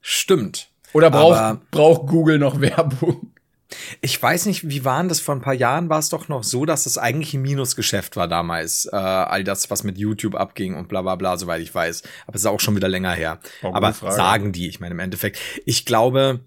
[0.00, 0.68] Stimmt.
[0.92, 3.32] Oder braucht, braucht Google noch Werbung?
[4.00, 5.88] Ich weiß nicht, wie waren das vor ein paar Jahren?
[5.88, 8.86] War es doch noch so, dass es eigentlich ein Minusgeschäft war damals.
[8.86, 12.02] Äh, all das, was mit YouTube abging und bla bla bla, soweit ich weiß.
[12.26, 13.40] Aber es ist auch schon wieder länger her.
[13.62, 15.38] Aber sagen die, ich meine im Endeffekt.
[15.64, 16.40] Ich glaube,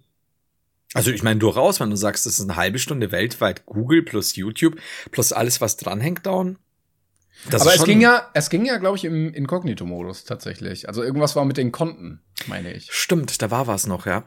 [0.94, 4.36] also ich meine durchaus, wenn du sagst, das ist eine halbe Stunde weltweit Google plus
[4.36, 4.80] YouTube
[5.12, 6.58] plus alles, was dranhängt, down.
[7.50, 10.88] Das Aber es ging ja, es ging ja, glaube ich, im Inkognito-Modus tatsächlich.
[10.88, 12.92] Also irgendwas war mit den Konten, meine ich.
[12.92, 14.26] Stimmt, da war was noch, ja.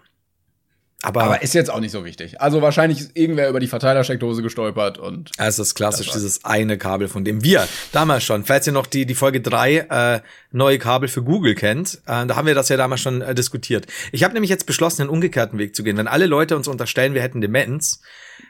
[1.05, 2.40] Aber, aber ist jetzt auch nicht so wichtig.
[2.40, 5.33] Also wahrscheinlich ist irgendwer über die Verteilersteckdose gestolpert und.
[5.37, 9.05] Es ist klassisch, dieses eine Kabel, von dem wir damals schon, falls ihr noch die,
[9.05, 10.20] die Folge drei äh,
[10.53, 13.87] neue Kabel für Google kennt, äh, da haben wir das ja damals schon äh, diskutiert.
[14.12, 15.96] Ich habe nämlich jetzt beschlossen, den umgekehrten Weg zu gehen.
[15.96, 18.01] Wenn alle Leute uns unterstellen, wir hätten Demenz,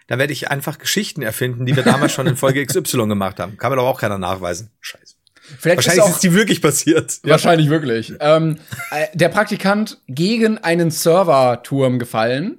[0.06, 3.56] dann werde ich einfach Geschichten erfinden, die wir damals schon in Folge XY gemacht haben.
[3.56, 4.70] Kann mir doch auch keiner nachweisen.
[4.80, 5.14] Scheiße.
[5.58, 7.18] Vielleicht Wahrscheinlich ist, auch, ist die wirklich passiert.
[7.24, 7.72] Wahrscheinlich ja.
[7.72, 8.12] wirklich.
[8.20, 8.58] Ähm,
[8.90, 12.58] äh, der Praktikant gegen einen Serverturm gefallen.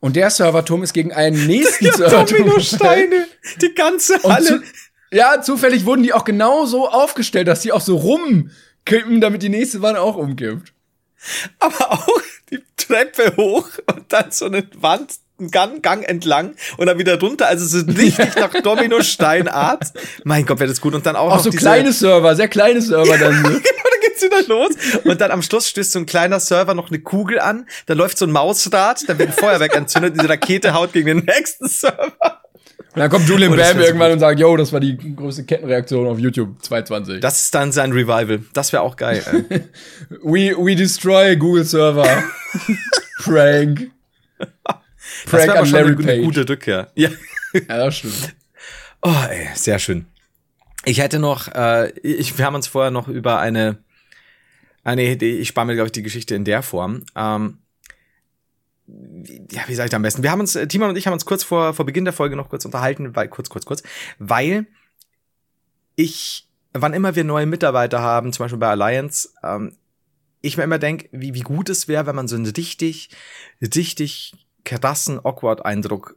[0.00, 3.26] Und der Serverturm ist gegen einen nächsten ja, Serverturm Steine,
[3.60, 4.44] die ganze Halle.
[4.44, 4.62] Zu,
[5.10, 9.48] ja, zufällig wurden die auch genau so aufgestellt, dass die auch so rumkippen, damit die
[9.48, 10.72] nächste Wand auch umkippt.
[11.58, 15.14] Aber auch die Treppe hoch und dann so eine Wand
[15.50, 17.46] Gang, Gang entlang und dann wieder runter.
[17.46, 19.92] Also es ist richtig nach Domino-Steinart.
[20.24, 20.94] Mein Gott, wäre das gut.
[20.94, 23.42] Und dann auch, auch noch so kleine Server, sehr kleine Server dann.
[23.42, 24.70] genau, dann geht's wieder los.
[25.04, 27.66] Und dann am Schluss stößt so ein kleiner Server noch eine Kugel an.
[27.86, 31.24] Da läuft so ein Mausrad, dann wird ein Feuerwerk entzündet, diese Rakete haut gegen den
[31.24, 32.42] nächsten Server.
[32.94, 36.18] Und dann kommt Julian Bam irgendwann und sagt, yo, das war die größte Kettenreaktion auf
[36.18, 37.20] YouTube 220.
[37.20, 38.40] Das ist dann sein Revival.
[38.54, 39.22] Das wäre auch geil.
[40.22, 42.24] we, we destroy Google Server.
[43.22, 43.90] Prank.
[45.28, 46.90] Prank das wäre schon eine, eine, gute Rückkehr.
[46.94, 47.10] Ja.
[47.52, 48.34] ja, das stimmt.
[49.02, 50.06] Oh, ey, sehr schön.
[50.84, 53.78] Ich hätte noch, äh, ich, wir haben uns vorher noch über eine,
[54.84, 57.04] eine Idee, ich spare mir, glaube ich, die Geschichte in der Form.
[57.14, 57.58] Ähm,
[58.86, 60.22] ja, wie sage ich da am besten?
[60.22, 62.36] Wir haben uns, äh, Timon und ich haben uns kurz vor, vor Beginn der Folge
[62.36, 63.82] noch kurz unterhalten, weil, kurz, kurz, kurz,
[64.18, 64.66] weil
[65.94, 69.76] ich, wann immer wir neue Mitarbeiter haben, zum Beispiel bei Alliance, ähm,
[70.40, 73.10] ich mir immer denke, wie, wie gut es wäre, wenn man so einen richtig,
[73.60, 74.32] richtig
[74.68, 76.16] krassen Awkward-Eindruck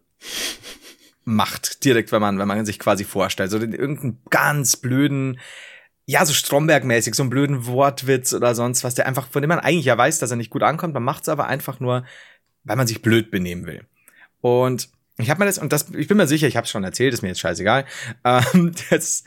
[1.23, 3.51] macht, direkt, wenn man, wenn man sich quasi vorstellt.
[3.51, 5.39] So den, irgendeinen ganz blöden,
[6.05, 9.59] ja, so Stromberg-mäßig, so einen blöden Wortwitz oder sonst was, der einfach, von dem man
[9.59, 12.05] eigentlich ja weiß, dass er nicht gut ankommt, man macht es aber einfach nur,
[12.63, 13.85] weil man sich blöd benehmen will.
[14.41, 17.13] Und ich habe mir das, und das, ich bin mir sicher, ich habe schon erzählt,
[17.13, 17.85] ist mir jetzt scheißegal.
[18.25, 19.23] Ähm, das,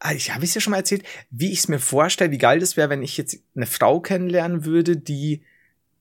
[0.00, 2.58] ah, ich habe es ja schon mal erzählt, wie ich es mir vorstelle, wie geil
[2.58, 5.44] das wäre, wenn ich jetzt eine Frau kennenlernen würde, die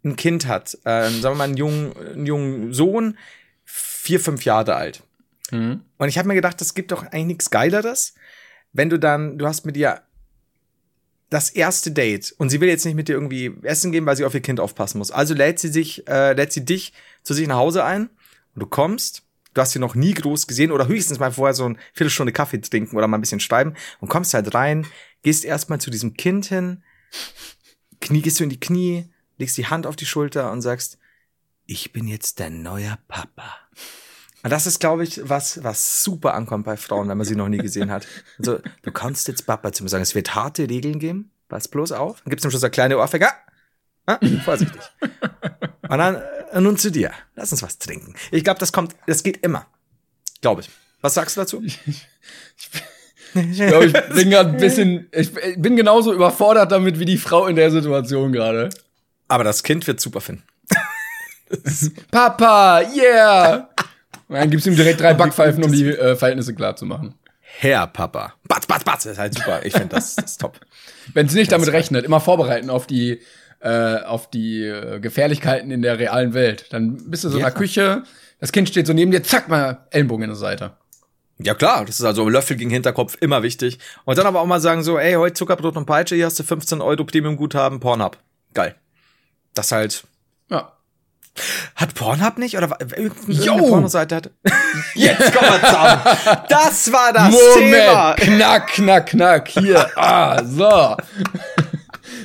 [0.04, 3.18] ein Kind hat, ähm, sagen wir mal einen jungen, einen jungen Sohn,
[3.66, 5.04] vier, fünf Jahre alt.
[5.52, 5.82] Mhm.
[5.98, 8.16] Und ich habe mir gedacht, das gibt doch eigentlich nichts Geileres,
[8.74, 10.02] wenn du dann, du hast mit ihr
[11.30, 14.26] das erste Date und sie will jetzt nicht mit dir irgendwie essen gehen, weil sie
[14.26, 15.10] auf ihr Kind aufpassen muss.
[15.10, 18.10] Also lädt sie sich, äh, lädt sie dich zu sich nach Hause ein
[18.54, 21.66] und du kommst, du hast sie noch nie groß gesehen oder höchstens mal vorher so
[21.66, 24.86] eine Viertelstunde Kaffee trinken oder mal ein bisschen schreiben und kommst halt rein,
[25.24, 26.84] gehst erstmal zu diesem Kind hin,
[28.00, 29.10] Knie, gehst du in die Knie,
[29.44, 30.98] legst die Hand auf die Schulter und sagst,
[31.66, 33.58] ich bin jetzt dein neuer Papa.
[34.42, 37.50] Und das ist, glaube ich, was, was super ankommt bei Frauen, wenn man sie noch
[37.50, 38.08] nie gesehen hat.
[38.40, 40.02] Also, du kannst jetzt Papa zu mir sagen.
[40.02, 41.32] Es wird harte Regeln geben.
[41.50, 42.22] Pass bloß auf.
[42.22, 43.28] Dann gibt's am Schluss eine kleine Ohrfeige.
[44.06, 44.82] Ah, vorsichtig.
[45.02, 47.12] Und dann, äh, nun zu dir.
[47.36, 48.16] Lass uns was trinken.
[48.32, 49.66] Ich glaube, das kommt, das geht immer.
[50.42, 50.70] Glaube ich.
[51.02, 51.62] Was sagst du dazu?
[51.64, 57.18] Ich, ich glaube, ich bin gerade ein bisschen, ich bin genauso überfordert damit wie die
[57.18, 58.70] Frau in der Situation gerade.
[59.34, 60.44] Aber das Kind wird super finden.
[62.12, 63.68] Papa, yeah!
[64.28, 67.16] Und dann gibt's ihm direkt drei Backpfeifen, um die äh, Verhältnisse klar zu machen.
[67.42, 68.36] Herr Papa.
[68.48, 69.04] Batz, batz, batz.
[69.06, 69.66] Das ist halt super.
[69.66, 70.60] Ich finde das, das ist top.
[71.16, 73.22] Wenn sie nicht damit rechnet, immer vorbereiten auf die,
[73.60, 76.68] äh, auf die äh, Gefährlichkeiten in der realen Welt.
[76.70, 78.04] Dann bist du so in der Küche,
[78.40, 80.74] das Kind steht so neben dir, zack, mal Ellenbogen in der Seite.
[81.40, 83.80] Ja klar, das ist also Löffel gegen Hinterkopf immer wichtig.
[84.06, 86.44] Und dann aber auch mal sagen so, ey, heute Zuckerbrot und Peitsche, hier hast du
[86.44, 88.20] 15 Euro Premium-Guthaben, Pornhub.
[88.54, 88.76] Geil.
[89.54, 90.04] Das halt.
[90.50, 90.74] Ja.
[91.76, 92.58] Hat Pornhub nicht?
[92.58, 94.32] Oder irgendeine Pornoseite hat?
[94.96, 96.46] Jetzt kommen wir zusammen.
[96.50, 97.74] Das war das Moment.
[97.74, 98.14] Thema.
[98.16, 99.48] Knack, knack, knack.
[99.48, 99.98] Hier.
[99.98, 100.96] Ah, so.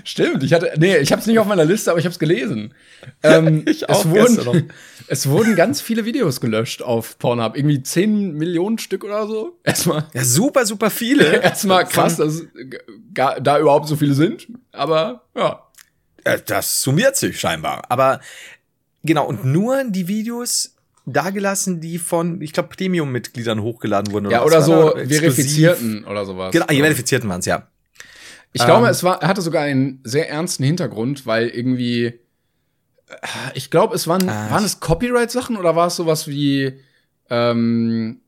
[0.05, 2.19] Stimmt, ich hatte, nee, ich habe es nicht auf meiner Liste, aber ich habe es
[2.19, 2.75] gelesen.
[3.23, 4.73] Ähm, ich auch es, wurden,
[5.09, 9.59] es wurden ganz viele Videos gelöscht auf Pornhub, irgendwie 10 Millionen Stück oder so.
[9.65, 10.07] Erstmal.
[10.15, 11.43] Ja, super, super viele.
[11.43, 12.43] Erstmal krass, dass
[13.13, 15.65] da überhaupt so viele sind, aber ja.
[16.47, 17.85] Das summiert sich scheinbar.
[17.89, 18.21] Aber
[19.09, 20.75] Genau, und nur die Videos
[21.07, 24.27] dagelassen, die von, ich glaube, Premium-Mitgliedern hochgeladen wurden.
[24.27, 26.53] Oder ja, oder so Verifizierten oder sowas.
[26.53, 27.69] Genau, die Verifizierten waren es, ja.
[28.53, 32.17] Ich glaube, ähm, es war, hatte sogar einen sehr ernsten Hintergrund, weil irgendwie, äh,
[33.55, 36.79] ich glaube, es waren, ah, waren es Copyright-Sachen oder war es sowas wie,
[37.31, 38.21] ähm,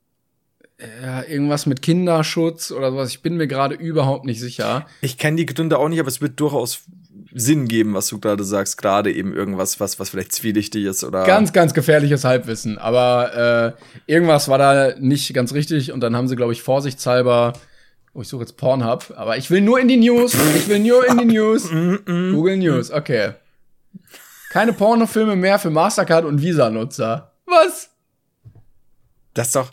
[1.03, 3.11] ja, irgendwas mit Kinderschutz oder sowas.
[3.11, 4.87] Ich bin mir gerade überhaupt nicht sicher.
[5.03, 6.85] Ich kenne die Gründe auch nicht, aber es wird durchaus
[7.33, 11.25] Sinn geben, was du gerade sagst, gerade eben irgendwas, was, was vielleicht zwielichtig ist oder.
[11.25, 12.79] Ganz, ganz gefährliches Halbwissen.
[12.79, 17.53] Aber äh, irgendwas war da nicht ganz richtig und dann haben sie, glaube ich, vorsichtshalber.
[18.13, 20.35] Oh, ich suche jetzt Pornhub, aber ich will nur in die News.
[20.57, 21.71] Ich will nur in die News.
[22.07, 23.35] Google News, okay.
[24.51, 27.33] Keine Pornofilme mehr für Mastercard und Visa-Nutzer.
[27.47, 27.91] Was?
[29.35, 29.71] Das ist doch.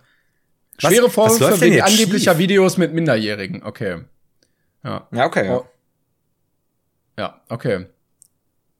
[0.78, 2.39] Schwere Vorwürfe wegen angeblicher schief?
[2.39, 3.63] Videos mit Minderjährigen.
[3.63, 4.02] Okay.
[4.84, 5.08] Ja.
[5.12, 5.48] Ja, okay.
[5.48, 5.63] Ja.
[7.17, 7.88] Ja, okay.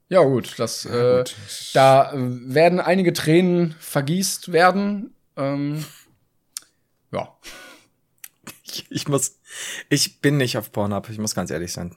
[0.10, 1.32] Ja, gut, das, ja, gut.
[1.32, 1.34] Äh,
[1.74, 5.14] da werden einige Tränen vergießt werden.
[5.36, 5.84] Ähm,
[7.12, 7.36] ja.
[8.64, 9.40] Ich, ich, muss,
[9.90, 11.96] ich bin nicht auf Pornhub, ich muss ganz ehrlich sein.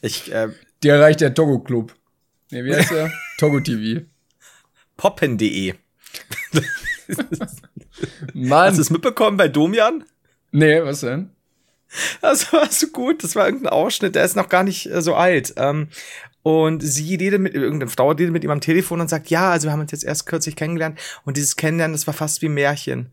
[0.00, 0.48] Ich, äh,
[0.82, 1.94] Dir erreicht der Togo Club.
[2.50, 3.12] Nee, wie heißt der?
[3.38, 4.06] Togo TV.
[4.96, 5.74] Poppen.de.
[8.32, 8.68] Mann.
[8.68, 10.04] Hast du es mitbekommen bei Domian?
[10.52, 11.30] Nee, was denn?
[12.20, 13.24] Das war so gut.
[13.24, 15.54] Das war irgendein Ausschnitt, der ist noch gar nicht äh, so alt.
[15.56, 15.88] Ähm,
[16.42, 19.68] und sie redet mit, irgendeine Frau redet mit ihm am Telefon und sagt, ja, also
[19.68, 23.12] wir haben uns jetzt erst kürzlich kennengelernt und dieses Kennenlernen, das war fast wie Märchen.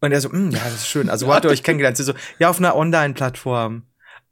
[0.00, 1.08] Und er so, mm, ja, das ist schön.
[1.08, 1.96] Also wo habt ihr euch kennengelernt?
[1.96, 3.82] Sie so, ja, auf einer Online-Plattform.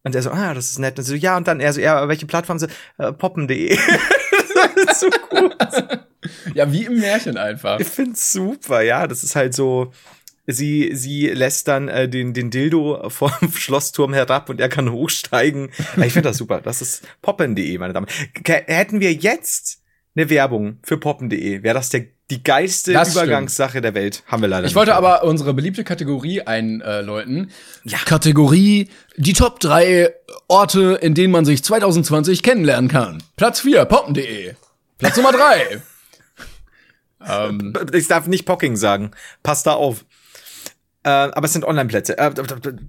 [0.05, 0.96] Und er so, ah, das ist nett.
[0.99, 2.61] Und so, ja, und dann er so, ja, welche Plattform?
[2.61, 2.68] So,
[2.99, 3.77] äh, poppen.de.
[4.77, 5.57] das ist so gut.
[6.55, 7.81] Ja, wie im Märchen einfach.
[7.81, 9.09] Ich find's super, ja.
[9.09, 9.92] Das ist halt so,
[10.47, 15.71] Sie, sie lässt dann äh, den, den Dildo vom Schlossturm herab und er kann hochsteigen.
[15.97, 16.61] Ich finde das super.
[16.61, 18.07] Das ist poppen.de, meine Damen.
[18.45, 19.83] Hätten wir jetzt
[20.15, 23.85] eine Werbung für poppen.de, wäre das der, die geilste das Übergangssache stimmt.
[23.85, 24.23] der Welt.
[24.27, 27.51] Haben wir leider Ich wollte aber unsere beliebte Kategorie einläuten.
[27.85, 27.99] Ja.
[28.05, 30.13] Kategorie, die Top 3
[30.49, 33.23] Orte, in denen man sich 2020 kennenlernen kann.
[33.37, 34.55] Platz 4, poppen.de.
[34.99, 35.83] Platz Nummer 3.
[37.29, 39.11] Ähm, ich darf nicht Pocking sagen.
[39.43, 40.05] Pass da auf.
[41.07, 42.19] Äh, aber es sind Online-Plätze.
[42.19, 42.33] Äh,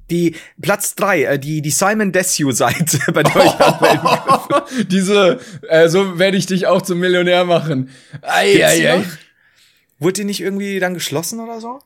[0.09, 6.17] die Platz drei, äh, die die Simon Desue-Seite, bei der ich oh, Diese, äh, so
[6.17, 7.91] werde ich dich auch zum Millionär machen.
[8.23, 9.03] Ei, ei, ei.
[9.99, 11.79] Wurde die nicht irgendwie dann geschlossen oder so?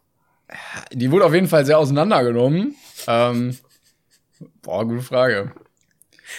[0.94, 2.76] Die wurde auf jeden Fall sehr auseinandergenommen.
[3.08, 3.58] Ähm,
[4.62, 5.52] boah, gute Frage.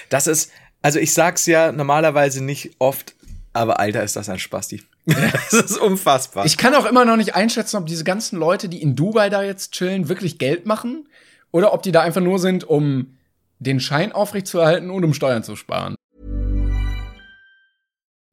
[0.08, 3.14] Das ist, also ich sag's ja normalerweise nicht oft,
[3.52, 4.82] aber Alter, ist das ein Spasti.
[5.06, 6.46] das ist unfassbar.
[6.46, 9.42] Ich kann auch immer noch nicht einschätzen, ob diese ganzen Leute, die in Dubai da
[9.42, 11.08] jetzt chillen, wirklich Geld machen
[11.50, 13.18] oder ob die da einfach nur sind, um
[13.58, 15.96] den Schein aufrechtzuerhalten und um Steuern zu sparen.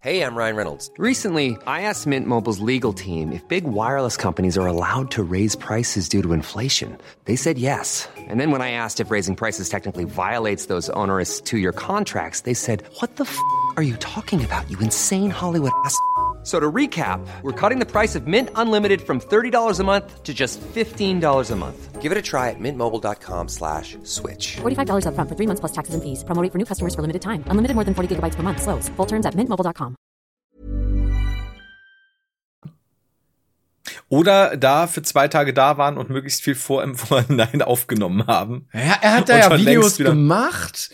[0.01, 0.89] Hey, I'm Ryan Reynolds.
[0.97, 5.57] Recently, I asked Mint Mobile's legal team if big wireless companies are allowed to raise
[5.57, 6.97] prices due to inflation.
[7.25, 8.07] They said yes.
[8.15, 12.53] And then when I asked if raising prices technically violates those onerous two-year contracts, they
[12.53, 13.37] said, "What the f***
[13.75, 14.69] are you talking about?
[14.71, 15.99] You insane Hollywood ass."
[16.43, 20.33] So to recap, we're cutting the price of Mint Unlimited from $30 a month to
[20.33, 22.01] just $15 a month.
[22.01, 24.57] Give it a try at mintmobile.com slash switch.
[24.61, 26.23] $45 up front for three months plus taxes and fees.
[26.23, 27.43] Promo for new customers for limited time.
[27.47, 28.61] Unlimited more than 40 gigabytes per month.
[28.61, 28.87] Slows.
[28.95, 29.95] Full terms at mintmobile.com.
[34.11, 38.67] Oder da für zwei Tage da waren und möglichst viel vor im Vorhinein aufgenommen haben.
[38.73, 40.89] Ja, er hat da ja Videos gemacht.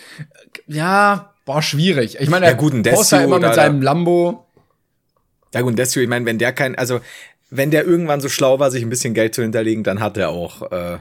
[0.67, 2.19] Ja, boah, schwierig.
[2.19, 4.45] Ich meine, er ja, gut, postet immer mit seinem Lambo
[5.53, 6.99] ja gut, Destio, ich meine, wenn der kein, also
[7.49, 10.29] wenn der irgendwann so schlau war, sich ein bisschen Geld zu hinterlegen, dann hat er
[10.29, 10.97] auch äh,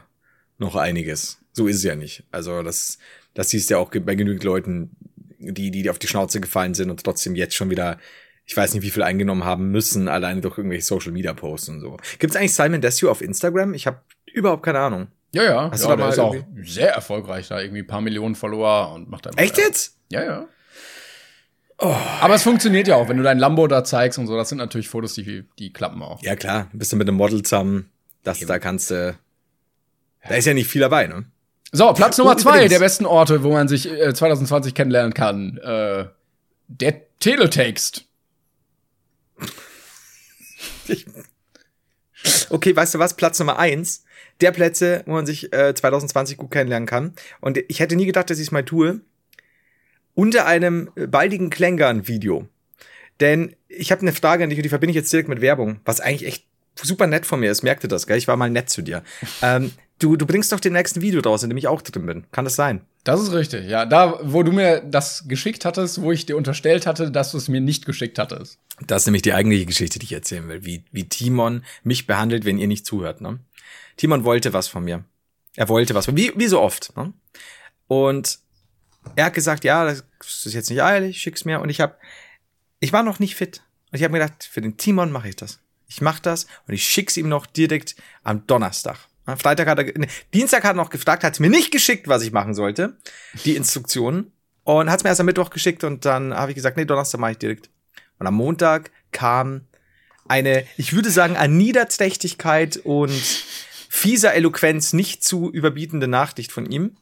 [0.59, 1.38] noch einiges.
[1.52, 2.24] So ist es ja nicht.
[2.30, 2.98] Also das,
[3.35, 4.90] das siehst du ja auch bei genügend Leuten,
[5.38, 7.98] die, die auf die Schnauze gefallen sind und trotzdem jetzt schon wieder,
[8.46, 11.80] ich weiß nicht, wie viel eingenommen haben müssen, alleine durch irgendwelche Social Media Posts und
[11.80, 11.96] so.
[12.18, 13.74] Gibt's eigentlich Simon Desue auf Instagram?
[13.74, 14.00] Ich habe
[14.33, 15.09] überhaupt keine Ahnung.
[15.33, 15.70] Ja, ja.
[15.70, 18.92] Hast ja, du da der ist auch sehr erfolgreich da, irgendwie ein paar Millionen Follower
[18.94, 19.30] und macht da.
[19.37, 19.96] Echt jetzt?
[20.11, 20.48] Ja, ja.
[21.78, 21.94] Oh.
[22.20, 24.37] Aber es funktioniert ja auch, wenn du dein Lambo da zeigst und so.
[24.37, 26.22] Das sind natürlich Fotos, die, die klappen auch.
[26.22, 26.68] Ja, klar.
[26.72, 27.90] Bist du mit einem Model zusammen.
[28.22, 29.18] Das, da kannst du.
[30.26, 31.26] Da ist ja nicht viel dabei, ne?
[31.72, 35.58] So, Platz Nummer zwei der besten Orte, wo man sich äh, 2020 kennenlernen kann.
[35.58, 36.06] Äh,
[36.68, 38.06] der Teletext.
[42.50, 43.14] okay, weißt du was?
[43.16, 44.04] Platz Nummer eins
[44.40, 47.14] der Plätze, wo man sich äh, 2020 gut kennenlernen kann.
[47.40, 49.00] Und ich hätte nie gedacht, dass ich es mal tue
[50.14, 52.48] unter einem baldigen Klängern-Video.
[53.20, 55.81] Denn ich habe eine Frage an dich und die verbinde ich jetzt direkt mit Werbung,
[55.85, 56.46] was eigentlich echt
[56.81, 57.62] super nett von mir ist.
[57.62, 58.18] Merkte das, gell?
[58.18, 59.03] Ich war mal nett zu dir.
[59.42, 62.24] ähm, du, du bringst doch den nächsten Video draus, in dem ich auch drin bin.
[62.33, 62.83] Kann das sein?
[63.05, 63.85] Das ist richtig, ja.
[63.87, 67.48] Da, wo du mir das geschickt hattest, wo ich dir unterstellt hatte, dass du es
[67.48, 68.59] mir nicht geschickt hattest.
[68.87, 70.64] Das ist nämlich die eigentliche Geschichte, die ich erzählen will.
[70.64, 73.40] Wie, wie Timon mich behandelt, wenn ihr nicht zuhört, ne?
[73.96, 75.05] Timon wollte was von mir.
[75.55, 77.12] Er wollte was, wie, wie so oft, ne?
[77.87, 78.38] Und
[79.17, 80.05] er hat gesagt, ja, das
[80.45, 81.61] ist jetzt nicht eilig, schick's mir.
[81.61, 81.97] Und ich habe,
[82.81, 83.62] ich war noch nicht fit.
[83.90, 85.61] Und ich habe mir gedacht, für den Timon mache ich das.
[85.87, 88.99] Ich mache das und ich schick's ihm noch direkt am Donnerstag.
[89.27, 92.23] Am Freitag hat er, ne, Dienstag hat er noch gefragt, hat's mir nicht geschickt, was
[92.23, 92.97] ich machen sollte,
[93.45, 94.33] die Instruktionen.
[94.64, 97.33] Und hat's mir erst am Mittwoch geschickt und dann habe ich gesagt, nee, Donnerstag mache
[97.33, 97.71] ich direkt.
[98.19, 99.62] Und am Montag kam
[100.27, 103.12] eine, ich würde sagen, an Niederträchtigkeit und
[103.88, 106.97] fieser Eloquenz nicht zu überbietende Nachricht von ihm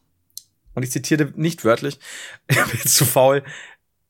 [0.75, 1.99] und ich zitiere nicht wörtlich,
[2.49, 3.43] ich bin zu faul.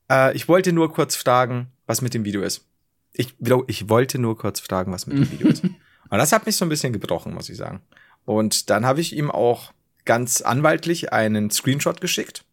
[0.09, 2.65] Äh, ich wollte nur kurz fragen, was mit dem Video ist.
[3.13, 3.35] Ich,
[3.67, 5.63] ich wollte nur kurz fragen, was mit dem Video ist.
[6.09, 7.81] Und das hat mich so ein bisschen gebrochen, muss ich sagen.
[8.25, 9.73] Und dann habe ich ihm auch
[10.05, 12.43] ganz anwaltlich einen Screenshot geschickt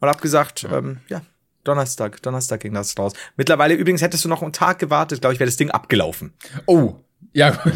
[0.00, 0.78] und habe gesagt, ja.
[0.78, 1.22] Ähm, ja,
[1.64, 3.12] Donnerstag, Donnerstag ging das raus.
[3.36, 6.32] Mittlerweile übrigens hättest du noch einen Tag gewartet, glaube ich, wäre das Ding abgelaufen.
[6.66, 6.96] Oh,
[7.32, 7.72] ja gut.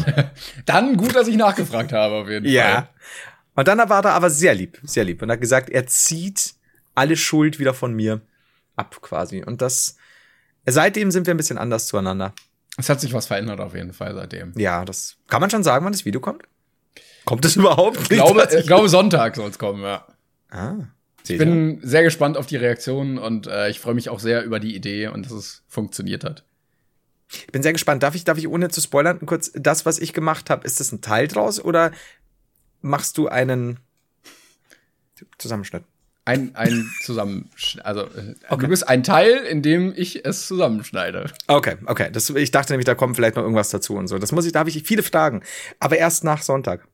[0.65, 2.45] Dann gut, dass ich nachgefragt habe auf jeden.
[2.45, 2.53] Fall.
[2.53, 2.89] Ja.
[3.55, 6.55] Und dann war er aber sehr lieb, sehr lieb und hat gesagt, er zieht
[6.95, 8.21] alle Schuld wieder von mir
[8.75, 9.43] ab quasi.
[9.43, 9.97] Und das,
[10.65, 12.33] seitdem sind wir ein bisschen anders zueinander.
[12.77, 14.53] Es hat sich was verändert auf jeden Fall seitdem.
[14.57, 16.43] Ja, das kann man schon sagen, wann das Video kommt?
[17.25, 17.99] Kommt es überhaupt?
[17.99, 20.07] Ich glaube, ich glaube Sonntag soll es kommen, ja.
[20.49, 20.87] Ah.
[21.27, 24.59] Ich bin sehr gespannt auf die Reaktionen und äh, ich freue mich auch sehr über
[24.59, 26.43] die Idee und dass es funktioniert hat.
[27.31, 28.03] Ich bin sehr gespannt.
[28.03, 30.91] Darf ich, darf ich ohne zu spoilern kurz das, was ich gemacht habe, ist das
[30.91, 31.91] ein Teil draus oder
[32.83, 33.79] machst du einen
[35.37, 35.83] Zusammenschnitt.
[36.25, 37.85] Ein, ein Zusammenschnitt.
[37.85, 38.61] Also, äh, okay.
[38.61, 41.25] du bist ein Teil, in dem ich es zusammenschneide.
[41.47, 42.09] Okay, okay.
[42.11, 44.17] Das, ich dachte nämlich, da kommt vielleicht noch irgendwas dazu und so.
[44.19, 45.43] Das muss ich, da habe ich viele Fragen.
[45.79, 46.87] Aber erst nach Sonntag.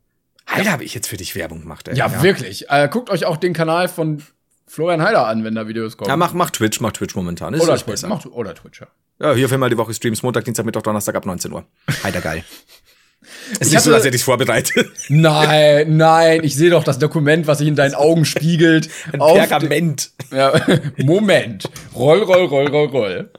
[0.48, 1.96] Alter, habe ich jetzt für dich Werbung gemacht, ey.
[1.96, 2.24] Ja, ja.
[2.24, 2.70] wirklich.
[2.70, 4.24] Äh, guckt euch auch den Kanal von
[4.66, 6.10] Florian Heider an, wenn da Videos kommen.
[6.10, 7.54] Ja, mach, mach Twitch, mach Twitch momentan.
[7.54, 8.88] Ist oder Twitch, mach, oder Twitch, ja.
[9.20, 11.66] Ja, hier viermal die Woche Streams, Montag, Dienstag, Mittwoch, Donnerstag ab 19 Uhr.
[12.04, 12.44] Heider geil.
[13.54, 14.88] Es ist nicht so, als hätte ich vorbereitet.
[15.10, 18.90] Nein, nein, ich sehe doch das Dokument, was sich in deinen Augen spiegelt.
[19.12, 20.12] Ein Pergament.
[20.32, 20.54] Ja,
[20.98, 21.70] Moment.
[21.96, 23.32] Roll, roll, roll, roll, roll.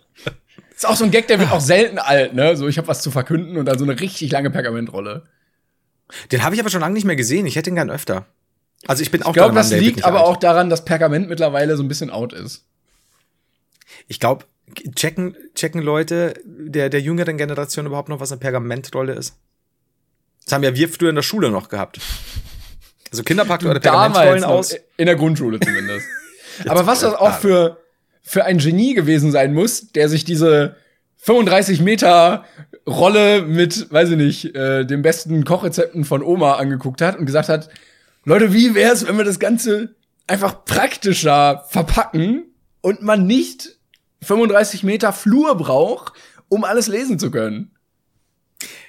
[0.75, 2.57] Ist auch so ein Gag, der wird auch selten alt, ne?
[2.57, 5.25] So, ich habe was zu verkünden und dann so eine richtig lange Pergamentrolle.
[6.33, 7.47] Den habe ich aber schon lange nicht mehr gesehen.
[7.47, 8.27] Ich hätte ihn gern öfter.
[8.87, 10.27] Also ich bin auch Ich glaube, das liegt aber alt.
[10.27, 12.65] auch daran, dass Pergament mittlerweile so ein bisschen out ist.
[14.09, 14.47] Ich glaube,
[14.97, 19.37] checken, checken Leute der, der jüngeren Generation überhaupt noch, was eine Pergamentrolle ist?
[20.51, 22.01] Das haben ja wir früher in der Schule noch gehabt.
[23.13, 24.75] Also Kinder packen eure Pergamentrollen aus.
[24.97, 26.09] In der grundschule zumindest.
[26.67, 27.77] aber was das auch für,
[28.21, 30.75] für ein Genie gewesen sein muss, der sich diese
[31.19, 32.45] 35 Meter
[32.85, 37.49] Rolle mit, weiß ich nicht, äh, den besten Kochrezepten von Oma angeguckt hat und gesagt
[37.49, 37.69] hat,
[38.25, 39.95] Leute, wie wär's, wenn wir das Ganze
[40.27, 43.79] einfach praktischer verpacken und man nicht
[44.23, 46.15] 35 Meter Flur braucht,
[46.49, 47.71] um alles lesen zu können?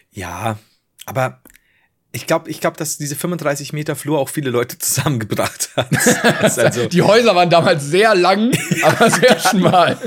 [0.10, 0.58] Ja,
[1.06, 1.41] aber
[2.14, 5.88] ich glaube, ich glaube, dass diese 35 Meter Flur auch viele Leute zusammengebracht hat.
[6.58, 8.52] also die Häuser waren damals sehr lang,
[8.84, 9.98] aber sehr schmal.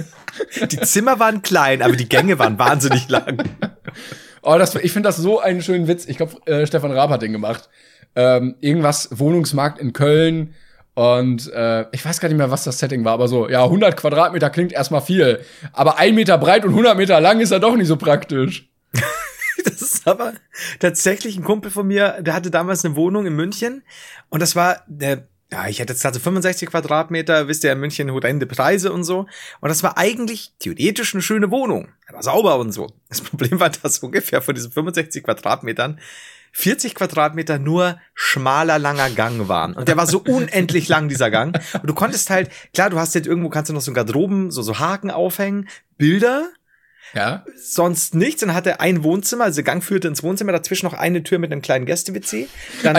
[0.70, 3.42] Die Zimmer waren klein, aber die Gänge waren wahnsinnig lang.
[4.46, 6.04] Oh, das, ich finde das so einen schönen Witz.
[6.04, 7.70] Ich glaube, äh, Stefan Raab hat den gemacht.
[8.14, 10.52] Ähm, irgendwas Wohnungsmarkt in Köln.
[10.92, 13.96] Und äh, ich weiß gar nicht mehr, was das Setting war, aber so, ja, 100
[13.96, 15.40] Quadratmeter klingt erstmal viel.
[15.72, 18.68] Aber ein Meter breit und 100 Meter lang ist ja doch nicht so praktisch.
[19.70, 20.34] das ist aber
[20.78, 23.82] tatsächlich ein Kumpel von mir, der hatte damals eine Wohnung in München.
[24.28, 27.78] Und das war der ja, ich hätte jetzt gerade so 65 Quadratmeter, wisst ihr, in
[27.78, 29.26] München horrende Preise und so.
[29.60, 31.88] Und das war eigentlich theoretisch eine schöne Wohnung.
[32.06, 32.88] Er war sauber und so.
[33.08, 36.00] Das Problem war, dass ungefähr von diesen 65 Quadratmetern
[36.56, 39.74] 40 Quadratmeter nur schmaler, langer Gang waren.
[39.74, 41.58] Und der war so unendlich lang, dieser Gang.
[41.74, 44.62] Und du konntest halt, klar, du hast jetzt irgendwo, kannst du noch so Garderoben, so,
[44.62, 46.48] so Haken aufhängen, Bilder,
[47.14, 47.44] ja.
[47.56, 48.40] Sonst nichts.
[48.40, 51.52] Dann hat er ein Wohnzimmer, also Gang führte ins Wohnzimmer, dazwischen noch eine Tür mit
[51.52, 52.48] einem kleinen Gäste-WC.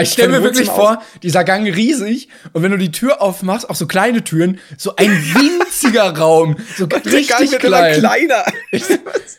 [0.00, 3.76] Ich stelle mir wirklich vor, dieser Gang riesig und wenn du die Tür aufmachst, auch
[3.76, 7.98] so kleine Türen, so ein winziger Raum, so richtig klein.
[7.98, 8.44] kleiner.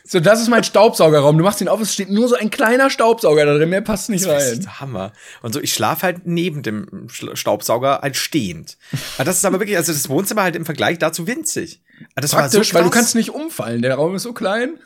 [0.04, 1.36] so, das ist mein Staubsaugerraum.
[1.36, 4.10] Du machst ihn auf, es steht nur so ein kleiner Staubsauger da drin, mehr passt
[4.10, 4.58] nicht das rein.
[4.58, 5.12] Ist Hammer.
[5.42, 8.76] Und so, ich schlafe halt neben dem Staubsauger halt stehend.
[9.16, 11.80] Aber das ist aber wirklich, also das Wohnzimmer halt im Vergleich dazu winzig.
[12.14, 13.82] Das Praktisch, so weil du kannst nicht umfallen.
[13.82, 14.78] Der Raum ist so klein.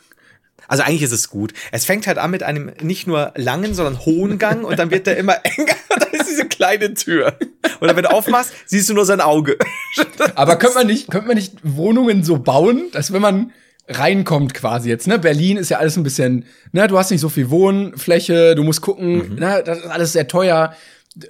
[0.67, 1.53] Also eigentlich ist es gut.
[1.71, 5.07] Es fängt halt an mit einem nicht nur langen, sondern hohen Gang und dann wird
[5.07, 5.75] der immer enger.
[5.89, 7.37] da ist diese kleine Tür.
[7.79, 9.57] Und dann, wenn du aufmachst, siehst du nur sein Auge.
[10.35, 13.51] Aber könnte man nicht, könnte man nicht Wohnungen so bauen, dass wenn man
[13.87, 15.19] reinkommt quasi jetzt, ne?
[15.19, 18.81] Berlin ist ja alles ein bisschen, ne, du hast nicht so viel Wohnfläche, du musst
[18.81, 19.35] gucken, mhm.
[19.35, 20.73] ne, das ist alles sehr teuer.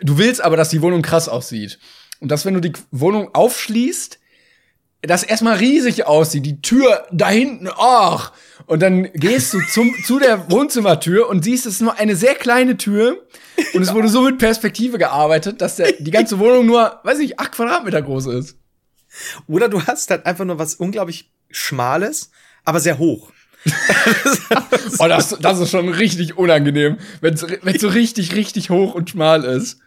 [0.02, 1.80] Du willst aber, dass die Wohnung krass aussieht.
[2.20, 4.20] Und dass, wenn du die Wohnung aufschließt,
[5.04, 8.32] das erstmal riesig aussieht, die Tür da hinten, ach.
[8.66, 12.36] Und dann gehst du zum, zu der Wohnzimmertür und siehst, es ist nur eine sehr
[12.36, 13.26] kleine Tür.
[13.74, 17.40] Und es wurde so mit Perspektive gearbeitet, dass der, die ganze Wohnung nur, weiß ich,
[17.40, 18.58] acht Quadratmeter groß ist.
[19.48, 22.32] Oder du hast halt einfach nur was unglaublich Schmales,
[22.64, 23.32] aber sehr hoch.
[25.00, 27.42] oh, das, das ist schon richtig unangenehm, wenn es
[27.82, 29.80] so richtig, richtig hoch und schmal ist.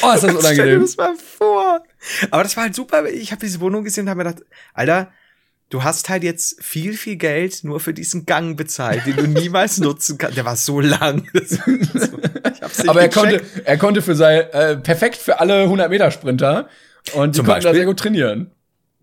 [0.00, 0.42] Oh, ist das unangenehm.
[0.54, 1.84] Stell dir das mal vor.
[2.30, 3.06] Aber das war halt super.
[3.08, 5.12] Ich habe diese Wohnung gesehen und habe mir gedacht, Alter,
[5.68, 9.78] du hast halt jetzt viel, viel Geld nur für diesen Gang bezahlt, den du niemals
[9.78, 10.36] nutzen kannst.
[10.36, 11.28] Der war so lang.
[12.86, 16.68] Aber er konnte, er konnte für sein, äh, perfekt für alle 100 Meter Sprinter
[17.14, 18.50] und die Zum konnten da sehr gut trainieren.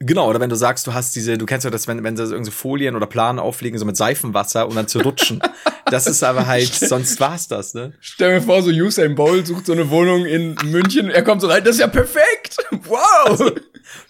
[0.01, 2.25] Genau, oder wenn du sagst, du hast diese, du kennst ja das, wenn, wenn sie
[2.25, 5.41] so irgendwie Folien oder Planen auflegen, so mit Seifenwasser und dann zu rutschen.
[5.85, 7.93] das ist aber halt, sonst war's das, ne?
[7.99, 11.47] Stell mir vor, so Usain Bolt sucht so eine Wohnung in München, er kommt so
[11.47, 12.57] rein, das ist ja perfekt!
[12.87, 12.99] Wow!
[13.25, 13.51] Also,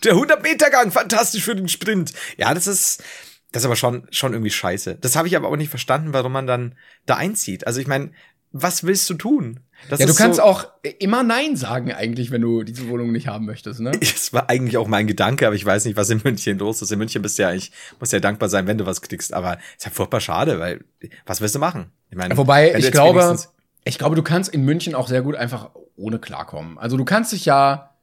[0.03, 2.13] der 100-Meter-Gang, fantastisch für den Sprint.
[2.37, 3.03] Ja, das ist,
[3.51, 4.97] das ist aber schon, schon irgendwie scheiße.
[5.01, 6.75] Das habe ich aber auch nicht verstanden, warum man dann
[7.07, 7.65] da einzieht.
[7.65, 8.11] Also ich meine,
[8.51, 9.61] was willst du tun?
[9.87, 10.67] Das ja, du kannst so, auch
[10.99, 13.91] immer Nein sagen eigentlich, wenn du diese Wohnung nicht haben möchtest, ne?
[13.99, 16.91] Das war eigentlich auch mein Gedanke, aber ich weiß nicht, was in München los ist.
[16.91, 19.57] In München bist du ja eigentlich, musst ja dankbar sein, wenn du was kriegst, aber
[19.77, 20.83] ist ja furchtbar schade, weil,
[21.25, 21.91] was willst du machen?
[22.11, 23.37] Ich meine, wobei, ich glaube,
[23.85, 26.77] ich glaube, du kannst in München auch sehr gut einfach ohne klarkommen.
[26.77, 27.95] Also du kannst dich ja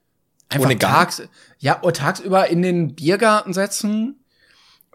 [0.48, 1.22] einfach tags,
[1.58, 4.16] ja, tagsüber in den Biergarten setzen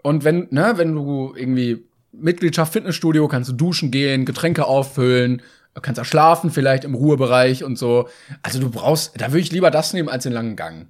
[0.02, 5.42] und wenn, ne, wenn du irgendwie Mitgliedschaft Fitnessstudio, kannst du duschen gehen, Getränke auffüllen,
[5.80, 8.08] kannst auch schlafen vielleicht im Ruhebereich und so.
[8.42, 10.88] Also du brauchst, da würde ich lieber das nehmen als den langen Gang.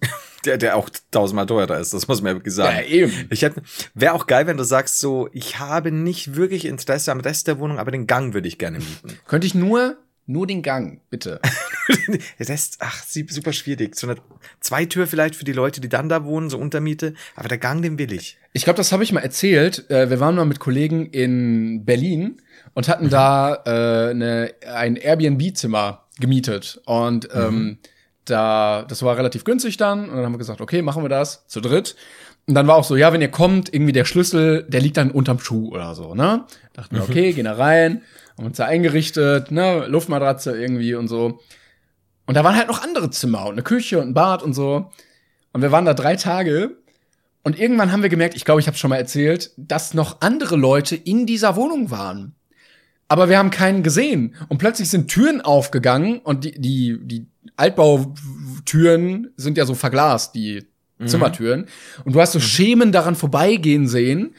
[0.44, 2.76] Der, der auch tausendmal teurer ist, das muss man ja wirklich sagen.
[2.76, 3.26] Ja, eben.
[3.30, 3.62] Ich hätte,
[3.94, 7.58] wäre auch geil, wenn du sagst so, ich habe nicht wirklich Interesse am Rest der
[7.58, 9.18] Wohnung, aber den Gang würde ich gerne mieten.
[9.26, 9.96] Könnte ich nur
[10.28, 11.40] nur den Gang, bitte.
[12.08, 13.94] der Rest, ach, super schwierig.
[13.94, 14.16] So eine
[14.60, 17.14] Zweitür vielleicht für die Leute, die dann da wohnen, so Untermiete.
[17.36, 18.36] Aber der Gang, den will ich.
[18.52, 19.88] Ich glaube, das habe ich mal erzählt.
[19.88, 22.42] Äh, wir waren mal mit Kollegen in Berlin
[22.76, 23.10] und hatten mhm.
[23.10, 26.78] da äh, eine, ein Airbnb-Zimmer gemietet.
[26.84, 27.78] Und ähm,
[28.26, 30.10] da, das war relativ günstig dann.
[30.10, 31.96] Und dann haben wir gesagt, okay, machen wir das zu dritt.
[32.46, 35.10] Und dann war auch so, ja, wenn ihr kommt, irgendwie der Schlüssel, der liegt dann
[35.10, 36.44] unterm Schuh oder so, ne?
[36.74, 38.02] Dachten wir, okay, gehen da rein,
[38.36, 41.40] haben uns da eingerichtet, ne, Luftmatratze irgendwie und so.
[42.26, 44.92] Und da waren halt noch andere Zimmer und eine Küche und ein Bad und so.
[45.54, 46.76] Und wir waren da drei Tage.
[47.42, 50.56] Und irgendwann haben wir gemerkt, ich glaube, ich habe schon mal erzählt, dass noch andere
[50.56, 52.34] Leute in dieser Wohnung waren.
[53.08, 54.34] Aber wir haben keinen gesehen.
[54.48, 57.26] Und plötzlich sind Türen aufgegangen und die, die, die
[57.56, 60.66] Altbautüren sind ja so verglast, die
[60.98, 61.06] mhm.
[61.06, 61.66] Zimmertüren.
[62.04, 64.34] Und du hast so Schemen daran vorbeigehen sehen.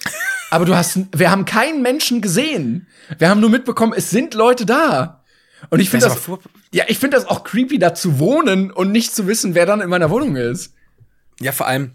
[0.49, 2.87] Aber du hast, wir haben keinen Menschen gesehen.
[3.17, 5.23] Wir haben nur mitbekommen, es sind Leute da.
[5.69, 6.39] Und ich finde das, das
[6.71, 9.81] ja, ich finde das auch creepy, da zu wohnen und nicht zu wissen, wer dann
[9.81, 10.73] in meiner Wohnung ist.
[11.39, 11.91] Ja, vor allem,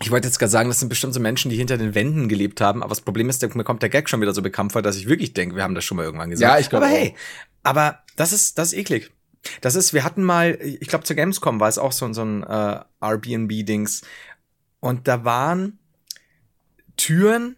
[0.00, 2.60] ich wollte jetzt gerade sagen, das sind bestimmt so Menschen, die hinter den Wänden gelebt
[2.60, 4.96] haben, aber das Problem ist, mir kommt der Gag schon wieder so bekannt vor, dass
[4.96, 6.52] ich wirklich denke, wir haben das schon mal irgendwann gesagt.
[6.52, 6.86] Ja, ich glaube.
[6.86, 7.14] Aber hey,
[7.62, 9.12] aber das ist, das ist eklig.
[9.60, 12.42] Das ist, wir hatten mal, ich glaube zur Gamescom war es auch so, so ein
[12.42, 14.02] äh, Airbnb-Dings.
[14.80, 15.78] Und da waren
[16.96, 17.56] Türen,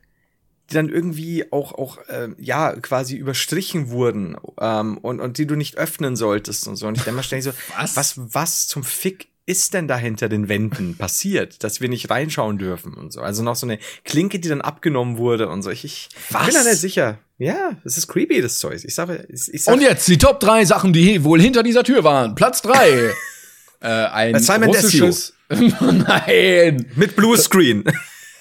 [0.70, 5.54] die dann irgendwie auch, auch äh, ja, quasi überstrichen wurden ähm, und, und die du
[5.54, 6.88] nicht öffnen solltest und so.
[6.88, 7.96] Und ich denke mal ständig so, was?
[7.96, 12.58] was, was zum Fick ist denn da hinter den Wänden passiert, dass wir nicht reinschauen
[12.58, 13.20] dürfen und so.
[13.20, 15.70] Also noch so eine Klinke, die dann abgenommen wurde und so.
[15.70, 17.18] Ich, ich bin da nicht sicher.
[17.38, 18.82] Ja, es ist creepy, das Zeug.
[18.82, 22.02] Ich sage, ich, sag, Und jetzt die Top 3 Sachen, die wohl hinter dieser Tür
[22.02, 22.34] waren.
[22.34, 23.12] Platz 3.
[23.80, 25.32] äh, ein Simon russisches...
[25.48, 26.90] Nein.
[26.96, 27.84] Mit Bluescreen.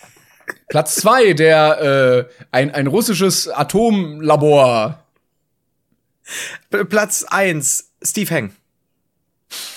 [0.69, 5.03] Platz 2, der, äh, ein, ein russisches Atomlabor.
[6.89, 8.55] Platz 1, Steve Heng.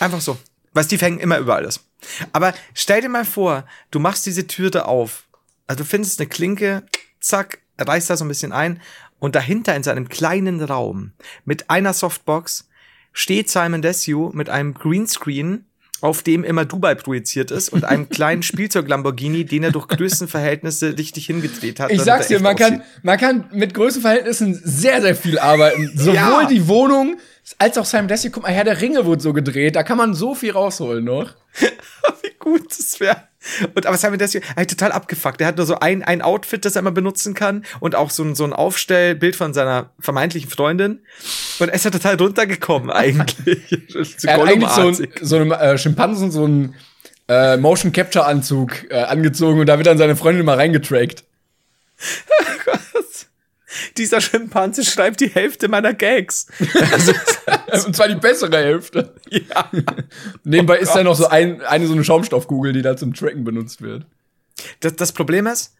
[0.00, 0.38] Einfach so.
[0.72, 1.84] Weil Steve Heng immer überall ist.
[2.32, 5.26] Aber stell dir mal vor, du machst diese Tür da auf.
[5.66, 6.84] Also du findest eine Klinke,
[7.20, 8.80] zack, reißt da so ein bisschen ein
[9.18, 11.12] und dahinter in seinem kleinen Raum
[11.44, 12.68] mit einer Softbox
[13.12, 15.66] steht Simon Desue mit einem Greenscreen,
[16.00, 20.96] auf dem immer Dubai projiziert ist und einem kleinen Spielzeug Lamborghini, den er durch Größenverhältnisse
[20.96, 21.90] richtig hingedreht hat.
[21.90, 25.90] Ich sag's dir, man kann, man kann mit Größenverhältnissen sehr, sehr viel arbeiten.
[25.94, 26.46] Sowohl ja.
[26.48, 27.18] die Wohnung
[27.58, 30.14] als auch Simon Dessie, guck mal, Herr der Ringe wurde so gedreht, da kann man
[30.14, 31.34] so viel rausholen noch.
[32.22, 33.27] Wie gut das wäre.
[33.74, 35.40] Und aber Simon Dessie, halt total abgefuckt.
[35.40, 38.24] Er hat nur so ein, ein Outfit, das er immer benutzen kann und auch so
[38.24, 41.00] ein, so ein Aufstellbild von seiner vermeintlichen Freundin.
[41.58, 43.94] Und er ist ja total runtergekommen eigentlich.
[44.24, 46.74] er hat eigentlich so, ein, so einem äh, Schimpansen so einen
[47.28, 51.24] äh, Motion Capture Anzug äh, angezogen und da wird dann seine Freundin mal reingetrackt.
[53.96, 56.46] dieser Schimpanse schreibt die Hälfte meiner Gags.
[57.86, 59.14] und zwar die bessere Hälfte.
[59.30, 59.70] Ja.
[60.44, 63.44] Nebenbei oh ist da noch so ein, eine so eine Schaumstoffkugel, die da zum Tracken
[63.44, 64.06] benutzt wird.
[64.80, 65.74] Das, das Problem ist,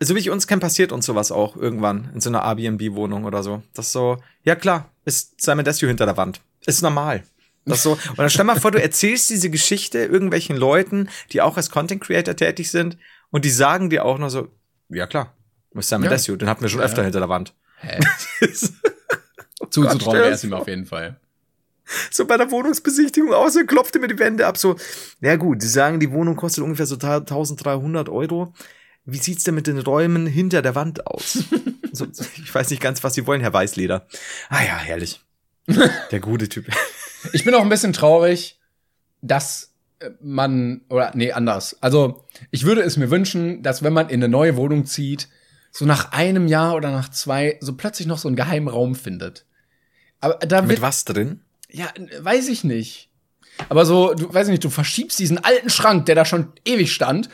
[0.00, 3.42] so wie ich uns kenne, passiert uns sowas auch irgendwann in so einer Airbnb-Wohnung oder
[3.42, 3.62] so.
[3.74, 6.40] Das so, ja klar, ist Simon Desue hinter der Wand.
[6.66, 7.24] Ist normal.
[7.66, 11.56] Das so, und dann stell mal vor, du erzählst diese Geschichte irgendwelchen Leuten, die auch
[11.56, 12.98] als Content Creator tätig sind,
[13.30, 14.48] und die sagen dir auch noch so,
[14.90, 15.34] ja klar,
[15.74, 16.16] was ist denn mit ja.
[16.16, 16.36] Desio?
[16.36, 16.86] Den hatten wir schon ja.
[16.86, 17.52] öfter hinter der Wand.
[17.80, 18.00] Hä?
[19.70, 21.16] Zuzutrauen wäre es ihm auf jeden Fall.
[22.10, 24.76] So bei der Wohnungsbesichtigung aus, er klopfte mir die Wände ab, so,
[25.20, 28.54] na gut, die sagen, die Wohnung kostet ungefähr so 1300 Euro.
[29.04, 31.44] Wie sieht's denn mit den Räumen hinter der Wand aus?
[31.92, 32.06] so,
[32.36, 34.06] ich weiß nicht ganz, was sie wollen, Herr Weißleder.
[34.48, 35.20] Ah ja, herrlich.
[36.10, 36.66] Der gute Typ.
[37.32, 38.58] ich bin auch ein bisschen traurig,
[39.20, 39.72] dass
[40.20, 41.76] man, oder nee, anders.
[41.82, 45.28] Also, ich würde es mir wünschen, dass wenn man in eine neue Wohnung zieht,
[45.76, 49.44] so nach einem Jahr oder nach zwei so plötzlich noch so einen geheimen Raum findet.
[50.20, 51.42] Aber da Mit was drin?
[51.68, 53.10] Ja, weiß ich nicht.
[53.68, 56.92] Aber so, du weiß ich nicht, du verschiebst diesen alten Schrank, der da schon ewig
[56.92, 57.28] stand,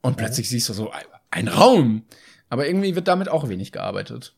[0.00, 0.90] und plötzlich siehst du so
[1.30, 2.04] ein Raum.
[2.48, 4.34] Aber irgendwie wird damit auch wenig gearbeitet.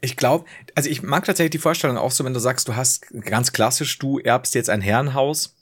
[0.00, 0.44] Ich glaube,
[0.74, 3.98] also ich mag tatsächlich die Vorstellung auch so, wenn du sagst, du hast ganz klassisch,
[3.98, 5.56] du erbst jetzt ein Herrenhaus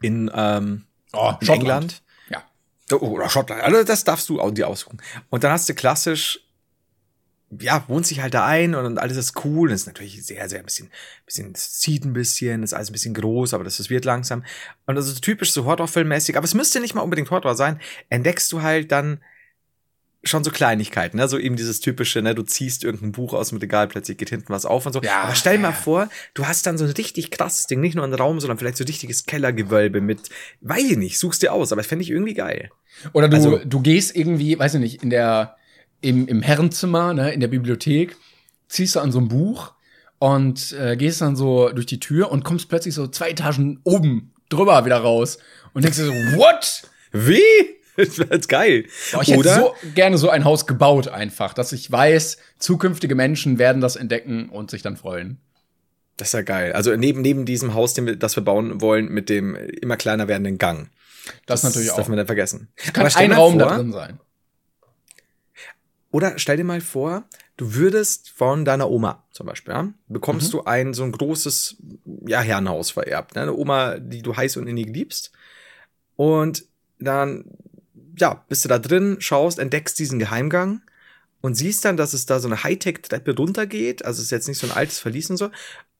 [0.00, 2.02] in, ähm, oh, in England.
[2.30, 2.44] Ja.
[2.96, 3.62] Oder Schottland.
[3.62, 5.02] Also das darfst du dir aussuchen.
[5.28, 6.40] Und dann hast du klassisch
[7.60, 9.68] ja, wohnt sich halt da ein und alles ist cool.
[9.70, 10.90] Das ist natürlich sehr, sehr ein bisschen,
[11.26, 14.44] bisschen, es zieht ein bisschen, ist alles ein bisschen groß, aber das, das wird langsam.
[14.86, 18.62] Und also typisch so Horrorfilmmäßig, aber es müsste nicht mal unbedingt Horror sein, entdeckst du
[18.62, 19.20] halt dann
[20.24, 21.26] schon so Kleinigkeiten, ne?
[21.28, 24.52] So eben dieses typische, ne, du ziehst irgendein Buch aus dem Regal, plötzlich geht hinten
[24.52, 25.02] was auf und so.
[25.02, 27.96] Ja, aber stell dir mal vor, du hast dann so ein richtig krasses Ding, nicht
[27.96, 30.30] nur einen Raum, sondern vielleicht so ein richtiges Kellergewölbe mit,
[30.60, 32.70] weiß ich nicht, suchst dir aus, aber das fände ich irgendwie geil.
[33.12, 35.56] Oder du, also, du gehst irgendwie, weiß ich nicht, in der,
[36.02, 38.16] im, im Herrenzimmer, ne, in der Bibliothek,
[38.68, 39.72] ziehst du an so ein Buch
[40.18, 44.32] und äh, gehst dann so durch die Tür und kommst plötzlich so zwei Etagen oben
[44.48, 45.38] drüber wieder raus
[45.72, 46.82] und denkst dir so, what?
[47.12, 47.40] Wie?
[47.94, 48.86] Das wäre jetzt geil.
[49.14, 49.50] Oh, ich Oder?
[49.50, 53.96] hätte so gerne so ein Haus gebaut einfach, dass ich weiß, zukünftige Menschen werden das
[53.96, 55.42] entdecken und sich dann freuen.
[56.16, 56.72] Das ist ja geil.
[56.72, 60.26] Also neben, neben diesem Haus, den wir, das wir bauen wollen, mit dem immer kleiner
[60.26, 60.88] werdenden Gang.
[61.44, 61.96] Das, das natürlich auch.
[61.96, 62.68] Das darf man nicht vergessen.
[62.76, 64.18] Es kann ein Raum vor, da drin sein.
[66.12, 67.24] Oder stell dir mal vor,
[67.56, 70.52] du würdest von deiner Oma zum Beispiel, ja, bekommst mhm.
[70.52, 71.76] du ein so ein großes
[72.26, 73.34] ja, Herrenhaus vererbt.
[73.34, 73.42] Ne?
[73.42, 75.32] Eine Oma, die du heiß und innig liebst.
[76.16, 76.66] Und
[76.98, 77.46] dann,
[78.18, 80.82] ja, bist du da drin, schaust, entdeckst diesen Geheimgang
[81.40, 84.04] und siehst dann, dass es da so eine Hightech-Treppe runtergeht.
[84.04, 85.50] Also es ist jetzt nicht so ein altes Verlies und so.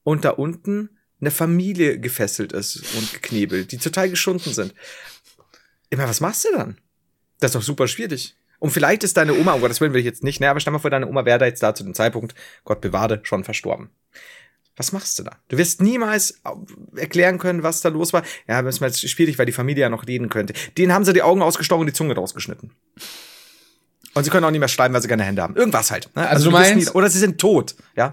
[0.04, 0.90] Und da unten
[1.22, 4.74] eine Familie gefesselt ist und geknebelt, die total geschunden sind.
[5.88, 6.76] Immer, was machst du dann?
[7.40, 8.36] Das ist doch super schwierig.
[8.62, 10.78] Und vielleicht ist deine Oma, oh, das will ich jetzt nicht, ne, aber stell mal
[10.78, 13.90] vor, deine Oma wäre da jetzt da zu dem Zeitpunkt, Gott bewahre, schon verstorben.
[14.76, 15.32] Was machst du da?
[15.48, 16.40] Du wirst niemals
[16.94, 18.22] erklären können, was da los war.
[18.46, 20.52] Ja, das ist jetzt schwierig, weil die Familie ja noch reden könnte.
[20.78, 22.70] Denen haben sie die Augen ausgestochen und die Zunge rausgeschnitten.
[24.14, 25.56] Und sie können auch nicht mehr schreiben, weil sie keine Hände haben.
[25.56, 26.14] Irgendwas halt.
[26.14, 26.22] Ne?
[26.22, 28.12] Also, also, du meinst, nie, oder sie sind tot, ja?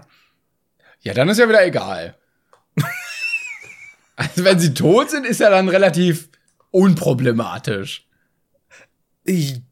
[1.02, 2.16] Ja, dann ist ja wieder egal.
[4.16, 6.28] also wenn sie tot sind, ist ja dann relativ
[6.72, 8.08] unproblematisch.
[9.22, 9.62] Ich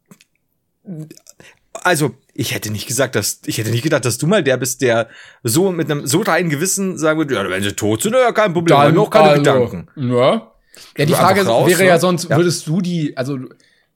[1.73, 4.83] also, ich hätte nicht gesagt, dass, ich hätte nicht gedacht, dass du mal der bist,
[4.83, 5.09] der
[5.43, 8.53] so mit einem so reinen Gewissen sagen würde, ja, wenn sie tot sind, ja, kein
[8.53, 9.89] Problem, dann auch keine also, Gedanken.
[9.97, 10.53] Ja.
[10.97, 12.01] Ja, die Frage raus, wäre ja ne?
[12.01, 12.37] sonst, ja.
[12.37, 13.39] würdest du die, also,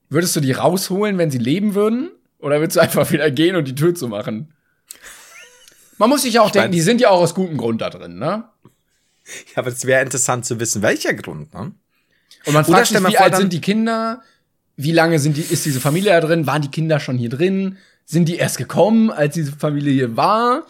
[0.08, 2.10] würdest du die rausholen, wenn sie leben würden?
[2.38, 4.52] Oder würdest du einfach wieder gehen und die Tür zu machen?
[5.98, 7.90] Man muss sich ja auch ich denken, die sind ja auch aus gutem Grund da
[7.90, 8.44] drin, ne?
[9.54, 11.72] Ja, aber es wäre interessant zu wissen, welcher Grund, ne?
[12.44, 14.22] Und man fragt sich, wie alt sind die Kinder?
[14.82, 16.46] Wie lange sind die, ist diese Familie da drin?
[16.46, 17.78] Waren die Kinder schon hier drin?
[18.04, 20.64] Sind die erst gekommen, als diese Familie hier war?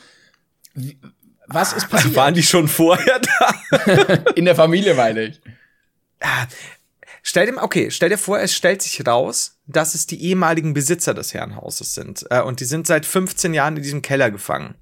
[0.74, 0.98] Wie,
[1.46, 2.14] was ist passiert?
[2.14, 4.14] Waren die schon vorher da?
[4.34, 5.40] In der Familie, meine ich.
[7.22, 11.14] Stell dir, okay, stell dir vor, es stellt sich raus, dass es die ehemaligen Besitzer
[11.14, 12.26] des Herrenhauses sind.
[12.30, 14.74] Äh, und die sind seit 15 Jahren in diesem Keller gefangen.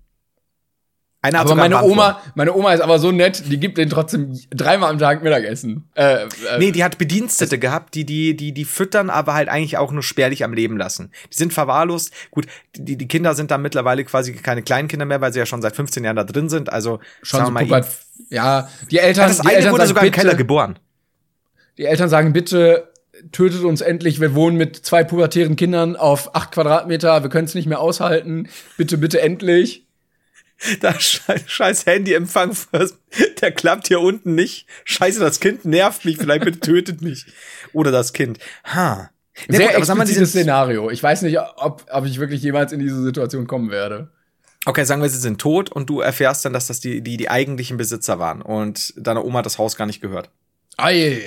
[1.23, 4.91] Einer aber meine Oma, meine Oma ist aber so nett, die gibt den trotzdem dreimal
[4.91, 5.85] am Tag Mittagessen.
[5.95, 9.77] Äh, äh, nee, die hat Bedienstete gehabt, die, die, die, die füttern, aber halt eigentlich
[9.77, 11.12] auch nur spärlich am Leben lassen.
[11.31, 12.12] Die sind verwahrlost.
[12.31, 15.47] Gut, die, die Kinder sind da mittlerweile quasi keine kleinen Kinder mehr, weil sie ja
[15.47, 16.73] schon seit 15 Jahren da drin sind.
[16.73, 17.85] Also, schon so mal,
[18.31, 20.79] ja, die Eltern, ja, das die eine Eltern wurde sogar bitte, im Keller geboren.
[21.77, 22.91] Die Eltern sagen, bitte
[23.33, 24.23] tötet uns endlich.
[24.23, 27.23] Wir wohnen mit zwei pubertären Kindern auf acht Quadratmeter.
[27.23, 28.49] Wir können es nicht mehr aushalten.
[28.79, 29.87] Bitte, bitte endlich.
[30.80, 32.56] Da scheiß Handyempfang,
[33.40, 34.66] der klappt hier unten nicht.
[34.84, 37.26] Scheiße, das Kind nervt mich, vielleicht bitte tötet mich.
[37.72, 38.38] Oder das Kind.
[38.64, 39.11] Ha.
[39.48, 40.90] Ja, Sehr gut, aber dieses Szenario.
[40.90, 44.11] Ich weiß nicht, ob, ob ich wirklich jemals in diese Situation kommen werde.
[44.66, 47.30] Okay, sagen wir, sie sind tot und du erfährst dann, dass das die, die, die
[47.30, 50.30] eigentlichen Besitzer waren und deine Oma hat das Haus gar nicht gehört.
[50.76, 51.22] Ei.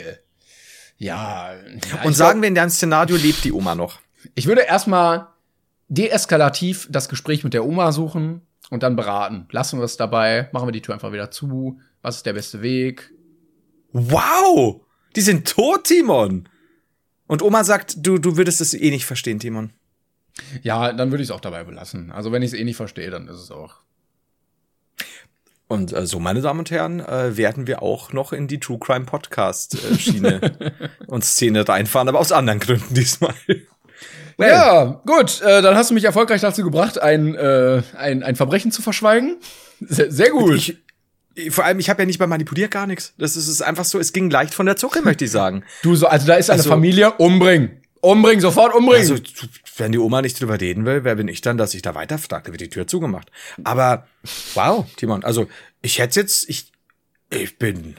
[0.97, 1.53] Ja.
[1.53, 3.99] ja und sagen glaub, wir, in deinem Szenario lebt die Oma noch.
[4.35, 5.27] Ich würde erstmal
[5.87, 8.41] deeskalativ das Gespräch mit der Oma suchen
[8.73, 9.47] und dann beraten.
[9.51, 11.79] Lassen wir es dabei, machen wir die Tür einfach wieder zu.
[12.01, 13.13] Was ist der beste Weg?
[13.91, 14.81] Wow!
[15.15, 16.49] Die sind tot, Timon!
[17.27, 19.71] Und Oma sagt, du, du würdest es eh nicht verstehen, Timon.
[20.63, 22.11] Ja, dann würde ich es auch dabei belassen.
[22.11, 23.75] Also wenn ich es eh nicht verstehe, dann ist es auch.
[25.67, 28.79] Und äh, so, meine Damen und Herren, äh, werden wir auch noch in die True
[28.79, 30.73] Crime Podcast äh, Schiene
[31.07, 33.35] und Szene reinfahren, aber aus anderen Gründen diesmal.
[34.37, 34.49] Well.
[34.49, 38.71] Ja, gut, äh, dann hast du mich erfolgreich dazu gebracht, ein, äh, ein, ein Verbrechen
[38.71, 39.37] zu verschweigen.
[39.79, 40.55] Sehr, sehr gut.
[40.55, 43.13] Ich, vor allem, ich habe ja nicht mal manipuliert, gar nichts.
[43.17, 45.63] Das ist, ist einfach so, es ging leicht von der Zucke, möchte ich sagen.
[45.81, 47.81] Du, so, also da ist eine also, Familie, umbringen.
[48.01, 49.09] Umbringen, sofort umbringen.
[49.09, 49.23] Also,
[49.77, 52.17] wenn die Oma nicht drüber reden will, wer bin ich dann, dass ich da weiter
[52.17, 53.31] frage, wird die Tür zugemacht.
[53.63, 54.07] Aber,
[54.55, 55.47] wow, Timon, also,
[55.81, 56.71] ich hätte jetzt, ich,
[57.29, 57.95] ich bin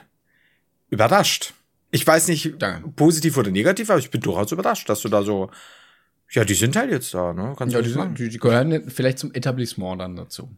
[0.90, 1.54] überrascht.
[1.90, 2.88] Ich weiß nicht, Danke.
[2.90, 5.50] positiv oder negativ, aber ich bin durchaus überrascht, dass du da so
[6.30, 7.54] ja, die sind halt jetzt da, ne?
[7.56, 10.50] Kannst ja, die, sind, die, die, gehören vielleicht zum Etablissement dann dazu.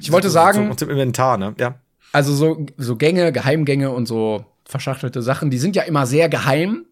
[0.00, 0.68] Ich wollte sagen.
[0.68, 1.54] Zum, zum Inventar, ne?
[1.58, 1.78] Ja.
[2.12, 6.86] Also so, so Gänge, Geheimgänge und so verschachtelte Sachen, die sind ja immer sehr geheim,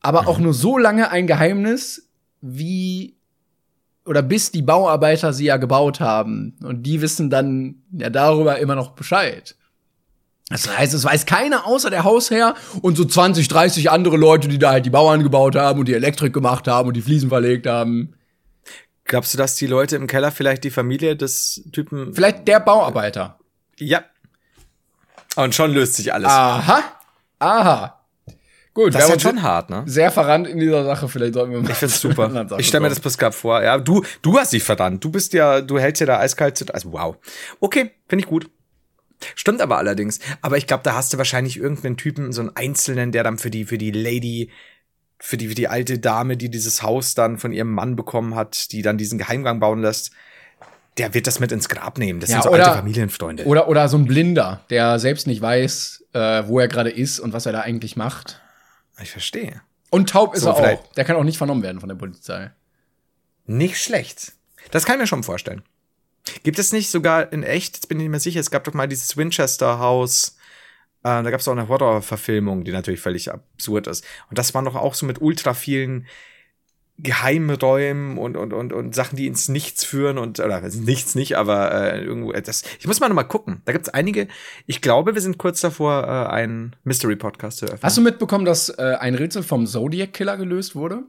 [0.00, 0.28] aber mhm.
[0.28, 2.08] auch nur so lange ein Geheimnis,
[2.40, 3.14] wie
[4.04, 6.56] oder bis die Bauarbeiter sie ja gebaut haben.
[6.62, 9.54] Und die wissen dann ja darüber immer noch Bescheid.
[10.48, 14.58] Das heißt, es weiß keiner außer der Hausherr und so 20, 30 andere Leute, die
[14.58, 17.66] da halt die Bauern gebaut haben und die Elektrik gemacht haben und die Fliesen verlegt
[17.66, 18.14] haben.
[19.04, 22.14] Glaubst du, dass die Leute im Keller vielleicht die Familie des Typen.
[22.14, 23.38] Vielleicht der Bauarbeiter.
[23.78, 24.04] Ja.
[25.36, 26.28] Und schon löst sich alles.
[26.28, 26.82] Aha.
[27.38, 27.98] Aha.
[28.74, 29.82] Gut, das ist schon hart, ne?
[29.84, 31.70] Sehr verrannt in dieser Sache, vielleicht sollten wir mal.
[31.70, 32.46] Ich find's super.
[32.56, 33.62] Ich stelle mir das bis gerade vor.
[33.62, 35.04] Ja, du, du hast dich verrannt.
[35.04, 36.72] Du bist ja, du hältst ja da eiskalt.
[36.72, 37.16] Also wow.
[37.60, 38.48] Okay, finde ich gut.
[39.34, 40.18] Stimmt aber allerdings.
[40.40, 43.50] Aber ich glaube, da hast du wahrscheinlich irgendeinen Typen, so einen Einzelnen, der dann für
[43.50, 44.50] die, für die Lady,
[45.18, 48.72] für die, für die alte Dame, die dieses Haus dann von ihrem Mann bekommen hat,
[48.72, 50.12] die dann diesen Geheimgang bauen lässt.
[50.98, 52.20] der wird das mit ins Grab nehmen.
[52.20, 53.44] Das ja, sind so oder, alte Familienfreunde.
[53.46, 57.32] Oder, oder so ein Blinder, der selbst nicht weiß, äh, wo er gerade ist und
[57.32, 58.40] was er da eigentlich macht.
[59.00, 59.62] Ich verstehe.
[59.90, 60.92] Und taub ist so, er auch.
[60.94, 62.50] Der kann auch nicht vernommen werden von der Polizei.
[63.46, 64.32] Nicht schlecht.
[64.70, 65.62] Das kann ich mir schon vorstellen.
[66.42, 68.74] Gibt es nicht sogar in echt, jetzt bin ich nicht mehr sicher, es gab doch
[68.74, 70.36] mal dieses Winchester-Haus,
[71.02, 74.04] äh, da gab es auch eine Horror-Verfilmung, die natürlich völlig absurd ist.
[74.30, 76.06] Und das war doch auch so mit ultra vielen
[76.98, 81.72] Geheimräumen und, und, und, und Sachen, die ins Nichts führen und, oder nichts nicht, aber
[81.72, 83.62] äh, irgendwo, äh, das, ich muss mal nochmal gucken.
[83.64, 84.28] Da gibt's einige,
[84.66, 87.82] ich glaube, wir sind kurz davor, äh, einen Mystery-Podcast zu öffnen.
[87.82, 91.02] Hast du mitbekommen, dass äh, ein Rätsel vom Zodiac-Killer gelöst wurde?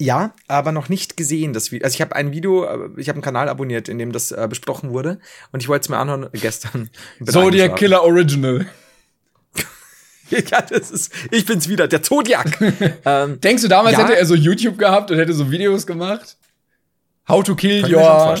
[0.00, 1.52] Ja, aber noch nicht gesehen.
[1.52, 1.84] Das Video.
[1.84, 4.46] Also ich habe ein Video, äh, ich habe einen Kanal abonniert, in dem das äh,
[4.48, 5.18] besprochen wurde
[5.50, 6.88] und ich wollte es mir anhören gestern.
[7.24, 8.66] Zodiac Killer Original.
[10.30, 12.60] ja, das ist, ich bin's wieder, der Zodiac.
[13.04, 14.04] ähm, Denkst du, damals ja?
[14.04, 16.36] hätte er so YouTube gehabt und hätte so Videos gemacht?
[17.28, 18.38] How to kill your,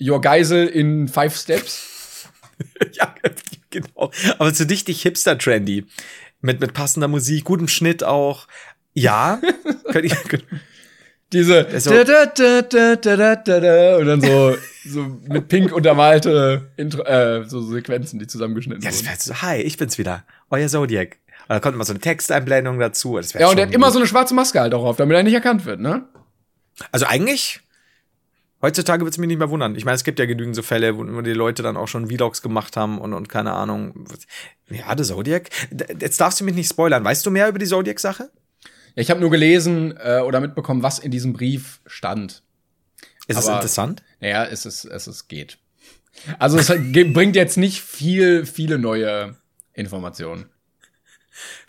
[0.00, 2.28] your Geisel in five steps?
[2.92, 3.14] ja,
[3.70, 4.10] genau.
[4.38, 5.84] Aber so richtig hipster-trendy.
[6.40, 8.46] Mit, mit passender Musik, gutem Schnitt auch.
[8.94, 9.40] Ja.
[10.02, 10.14] ich,
[11.32, 16.70] Diese so, da, da, da, da, da, da, und dann so, so mit pink untermalte
[16.76, 20.68] Intro, äh, so Sequenzen, die zusammengeschnitten ja, das wäre so, hi, ich bin's wieder, euer
[20.68, 21.18] Zodiac.
[21.48, 23.16] Und da kommt mal so eine Texteinblendung dazu.
[23.16, 25.24] Das ja, und er hat immer so eine schwarze Maske halt auch auf, damit er
[25.24, 26.04] nicht erkannt wird, ne?
[26.92, 27.60] Also eigentlich,
[28.62, 29.74] heutzutage wird's mich nicht mehr wundern.
[29.74, 32.40] Ich meine, es gibt ja genügend so Fälle, wo die Leute dann auch schon Vlogs
[32.40, 34.06] gemacht haben und, und keine Ahnung.
[34.68, 35.50] Ja, der Zodiac.
[35.98, 37.02] Jetzt darfst du mich nicht spoilern.
[37.02, 38.30] Weißt du mehr über die Zodiac-Sache?
[38.96, 42.42] Ich habe nur gelesen äh, oder mitbekommen, was in diesem Brief stand.
[43.28, 44.02] Ist Aber, es interessant?
[44.20, 45.58] Naja, es ist, es ist geht.
[46.38, 46.68] Also es
[47.12, 49.36] bringt jetzt nicht viel, viele neue
[49.74, 50.46] Informationen.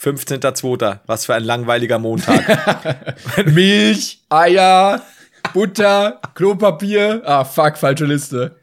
[0.00, 1.00] 15.02.
[1.04, 3.16] Was für ein langweiliger Montag.
[3.46, 5.04] Milch, Eier,
[5.52, 7.20] Butter, Klopapier.
[7.26, 8.56] Ah, fuck, falsche Liste.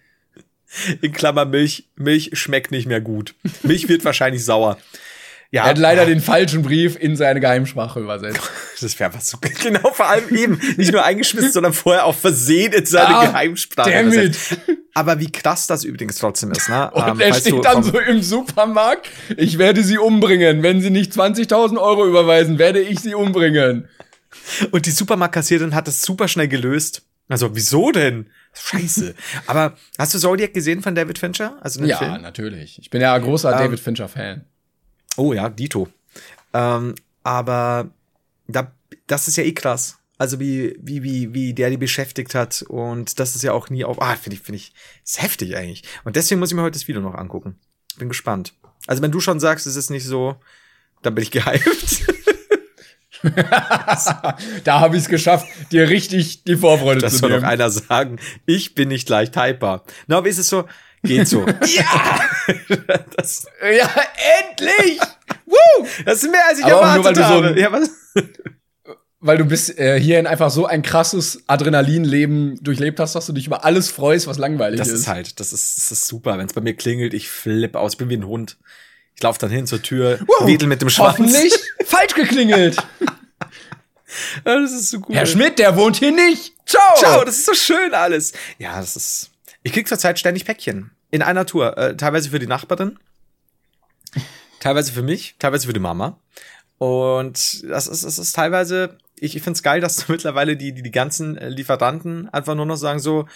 [1.02, 1.90] In Klammer Milch.
[1.96, 3.36] Milch schmeckt nicht mehr gut.
[3.62, 4.80] Milch wird wahrscheinlich sauer.
[5.52, 8.40] Ja, er hat leider den falschen Brief in seine Geheimsprache übersetzt.
[8.82, 12.72] Das wäre was so genau, vor allem eben nicht nur eingeschmissen, sondern vorher auch versehen
[12.72, 13.92] in seine ah, Geheimsprache.
[13.92, 14.38] Damit.
[14.94, 16.90] Aber wie krass das übrigens trotzdem ist, ne?
[16.94, 20.64] Und ähm, er steht dann so im Supermarkt, ich werde sie umbringen.
[20.64, 23.90] Wenn sie nicht 20.000 Euro überweisen, werde ich sie umbringen.
[24.72, 27.02] Und die Supermarktkassiererin hat es super schnell gelöst.
[27.28, 28.28] Also, wieso denn?
[28.54, 29.14] Scheiße.
[29.46, 31.58] Aber hast du Zodiac gesehen von David Fincher?
[31.62, 32.22] Also ja, Film?
[32.22, 32.80] natürlich.
[32.80, 34.46] Ich bin ja großer ähm, David Fincher-Fan.
[35.20, 35.90] Oh ja, Dito.
[36.54, 37.90] Ähm, aber
[38.48, 38.72] da,
[39.06, 40.00] das ist ja eh krass.
[40.18, 42.62] Also wie, wie, wie, wie der die beschäftigt hat.
[42.64, 44.02] Und das ist ja auch nie auf.
[44.02, 45.84] Ah, finde ich, finde ich, ist heftig eigentlich.
[46.06, 47.58] Und deswegen muss ich mir heute das Video noch angucken.
[47.98, 48.54] Bin gespannt.
[48.88, 50.38] Also wenn du schon sagst, es ist nicht so,
[51.02, 52.06] dann bin ich gehypt.
[54.64, 57.34] da habe ich es geschafft, dir richtig die Vorfreude das zu nehmen.
[57.34, 59.84] Das soll doch einer sagen, ich bin nicht leicht hyper.
[60.08, 60.66] Na, wie ist es so?
[61.04, 61.46] Geht so.
[61.66, 62.20] ja!
[63.16, 63.90] Das, ja,
[64.42, 65.00] endlich!
[65.46, 65.88] Woo!
[66.06, 67.50] Das ist mehr, als ich Aber erwartet nur, habe.
[67.50, 67.90] So ja, was?
[69.22, 73.48] weil du bis äh, hierhin einfach so ein krasses Adrenalinleben durchlebt hast, dass du dich
[73.48, 74.94] über alles freust, was langweilig das ist.
[74.94, 76.38] Das ist halt, das ist, das ist super.
[76.38, 78.58] Wenn es bei mir klingelt, ich flipp aus, ich bin wie ein Hund.
[79.16, 81.18] Ich laufe dann hin zur Tür, wow, wedel mit dem Schwanz.
[81.18, 81.54] Hoffentlich
[81.86, 82.78] falsch geklingelt.
[84.46, 85.14] ja, das ist so gut.
[85.14, 86.54] Herr Schmidt, der wohnt hier nicht.
[86.66, 86.96] Ciao.
[86.98, 88.32] Ciao, das ist so schön alles.
[88.58, 89.29] Ja, das ist
[89.70, 90.90] ich krieg zurzeit ständig Päckchen.
[91.12, 91.78] In einer Tour.
[91.78, 92.98] Äh, teilweise für die Nachbarin.
[94.60, 95.36] teilweise für mich.
[95.38, 96.20] Teilweise für die Mama.
[96.80, 100.82] Und das ist, das ist teilweise, ich, ich finde es geil, dass mittlerweile die, die,
[100.82, 103.28] die ganzen äh, Lieferanten einfach nur noch sagen so,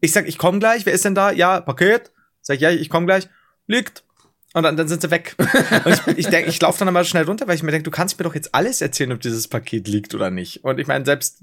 [0.00, 1.30] ich sag, ich komme gleich, wer ist denn da?
[1.30, 2.12] Ja, Paket.
[2.40, 3.28] Sag ich, ja, ich komme gleich.
[3.66, 4.04] Liegt.
[4.54, 5.36] Und dann, dann sind sie weg.
[5.84, 8.18] Und ich, ich ich laufe dann mal schnell runter, weil ich mir denke, du kannst
[8.18, 10.64] mir doch jetzt alles erzählen, ob dieses Paket liegt oder nicht.
[10.64, 11.40] Und ich meine, selbst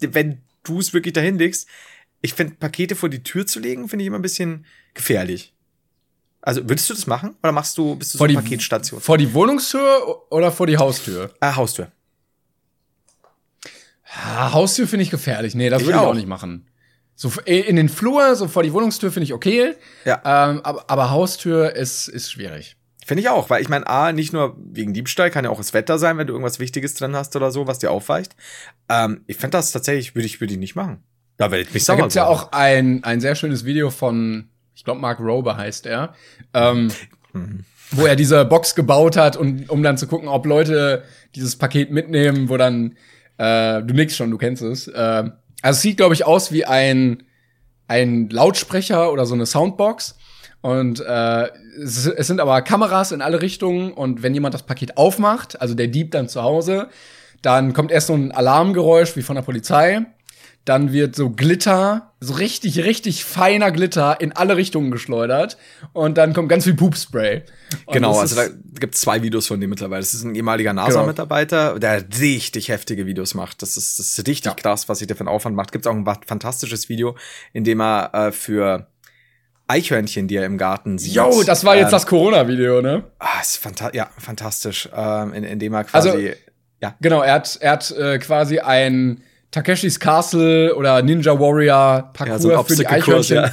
[0.00, 1.68] wenn du es wirklich dahin legst,
[2.24, 4.64] ich finde, Pakete vor die Tür zu legen, finde ich immer ein bisschen
[4.94, 5.52] gefährlich.
[6.40, 8.98] Also würdest du das machen oder machst du bist du vor so eine Paketstation?
[8.98, 11.34] Vor die Wohnungstür oder vor die Haustür?
[11.42, 11.92] Äh, Haustür.
[14.06, 15.54] Ja, Haustür finde ich gefährlich.
[15.54, 16.08] Nee, das würde ich auch.
[16.08, 16.66] auch nicht machen.
[17.14, 19.74] So in den Flur, so vor die Wohnungstür finde ich okay.
[20.06, 20.22] Ja.
[20.24, 22.78] Ähm, aber, aber Haustür ist, ist schwierig.
[23.04, 25.74] Finde ich auch, weil ich meine, A, nicht nur wegen Diebstahl, kann ja auch das
[25.74, 28.34] Wetter sein, wenn du irgendwas Wichtiges drin hast oder so, was dir aufweicht.
[28.88, 31.04] Ähm, ich finde das tatsächlich, würde ich, würde ich nicht machen.
[31.36, 31.96] Da werde ich mich sauer.
[31.96, 35.86] Da gibt's ja auch ein, ein sehr schönes Video von, ich glaube, Mark Rober heißt
[35.86, 36.14] er,
[36.52, 36.90] ähm,
[37.32, 37.64] mhm.
[37.90, 41.04] wo er diese Box gebaut hat, und, um dann zu gucken, ob Leute
[41.34, 42.96] dieses Paket mitnehmen, wo dann,
[43.38, 44.86] äh, du nix schon, du kennst es.
[44.88, 45.30] Äh,
[45.62, 47.24] also es sieht, glaube ich, aus wie ein,
[47.88, 50.16] ein Lautsprecher oder so eine Soundbox.
[50.60, 51.48] Und äh,
[51.82, 55.74] es, es sind aber Kameras in alle Richtungen und wenn jemand das Paket aufmacht, also
[55.74, 56.88] der Dieb dann zu Hause,
[57.42, 60.06] dann kommt erst so ein Alarmgeräusch wie von der Polizei
[60.64, 65.58] dann wird so Glitter, so richtig, richtig feiner Glitter in alle Richtungen geschleudert
[65.92, 67.42] und dann kommt ganz viel Pupspray.
[67.84, 68.46] Und genau, also da
[68.80, 70.00] gibt es zwei Videos von dem mittlerweile.
[70.00, 71.78] Das ist ein ehemaliger NASA-Mitarbeiter, genau.
[71.78, 73.60] der richtig heftige Videos macht.
[73.60, 74.54] Das ist, das ist richtig ja.
[74.54, 75.70] krass, was sich der für einen Aufwand macht.
[75.70, 77.14] Gibt auch ein fantastisches Video,
[77.52, 78.86] in dem er äh, für
[79.66, 81.14] Eichhörnchen, die er im Garten sieht.
[81.14, 83.04] Jo, das war jetzt ähm, das Corona-Video, ne?
[83.18, 84.88] Ah, ist fanta ja, fantastisch.
[84.94, 86.08] Ähm, in, in dem er quasi.
[86.08, 86.22] Also,
[86.80, 86.96] ja.
[87.00, 89.22] Genau, er hat, er hat äh, quasi ein
[89.54, 93.52] Takeshis Castle oder Ninja Warrior Parcours ja, so für die Eichhörnchen ja.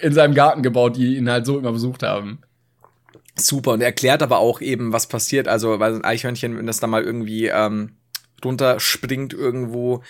[0.00, 2.42] in seinem Garten gebaut, die ihn halt so immer besucht haben.
[3.34, 5.48] Super, und er erklärt aber auch eben, was passiert.
[5.48, 7.96] Also, weil ein Eichhörnchen, wenn das da mal irgendwie ähm,
[8.44, 10.02] runterspringt irgendwo,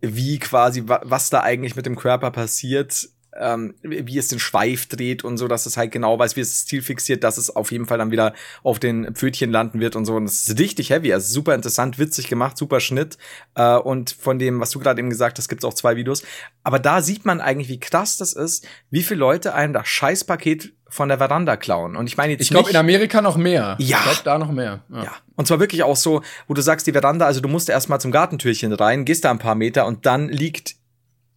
[0.00, 5.24] wie quasi, was da eigentlich mit dem Körper passiert, ähm, wie es den Schweif dreht
[5.24, 7.72] und so, dass es halt genau weiß, wie es das Ziel fixiert, dass es auf
[7.72, 10.14] jeden Fall dann wieder auf den Pfötchen landen wird und so.
[10.16, 13.18] Und das ist richtig heavy, also super interessant, witzig gemacht, super Schnitt.
[13.54, 16.22] Äh, und von dem, was du gerade eben gesagt hast, gibt's auch zwei Videos.
[16.62, 20.72] Aber da sieht man eigentlich, wie krass das ist, wie viele Leute einem das Scheißpaket
[20.88, 21.96] von der Veranda klauen.
[21.96, 23.76] Und ich meine jetzt Ich glaube in Amerika noch mehr.
[23.80, 23.98] Ja.
[23.98, 24.84] Ich glaube da noch mehr.
[24.90, 25.04] Ja.
[25.04, 25.12] ja.
[25.34, 28.12] Und zwar wirklich auch so, wo du sagst, die Veranda, also du musst erstmal zum
[28.12, 30.76] Gartentürchen rein, gehst da ein paar Meter und dann liegt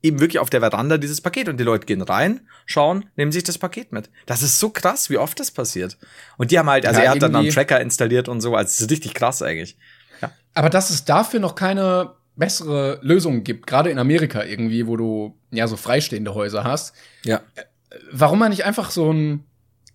[0.03, 3.43] eben wirklich auf der Veranda dieses Paket und die Leute gehen rein, schauen, nehmen sich
[3.43, 4.09] das Paket mit.
[4.25, 5.97] Das ist so krass, wie oft das passiert.
[6.37, 8.85] Und die haben halt, also ja, er hat dann einen Tracker installiert und so, also
[8.85, 9.77] richtig krass eigentlich.
[10.21, 10.31] Ja.
[10.53, 15.35] Aber dass es dafür noch keine bessere Lösung gibt, gerade in Amerika irgendwie, wo du
[15.51, 16.93] ja so freistehende Häuser hast.
[17.23, 17.41] Ja.
[17.55, 17.63] Äh,
[18.11, 19.43] warum man nicht einfach so einen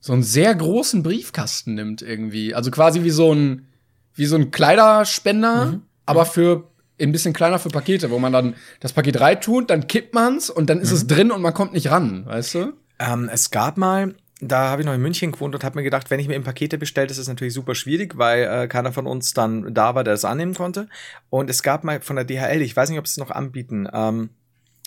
[0.00, 3.68] so einen sehr großen Briefkasten nimmt irgendwie, also quasi wie so ein
[4.14, 5.82] wie so ein Kleiderspender, mhm.
[6.04, 10.14] aber für ein bisschen kleiner für Pakete, wo man dann das Paket reintut, dann kippt
[10.14, 10.96] man's und dann ist mhm.
[10.96, 12.72] es drin und man kommt nicht ran, weißt du?
[12.98, 16.10] Ähm, es gab mal, da habe ich noch in München gewohnt und habe mir gedacht,
[16.10, 19.06] wenn ich mir eben Pakete bestellt, ist das natürlich super schwierig, weil äh, keiner von
[19.06, 20.88] uns dann da war, der es annehmen konnte.
[21.30, 23.88] Und es gab mal von der DHL, ich weiß nicht, ob sie es noch anbieten,
[23.92, 24.30] ähm,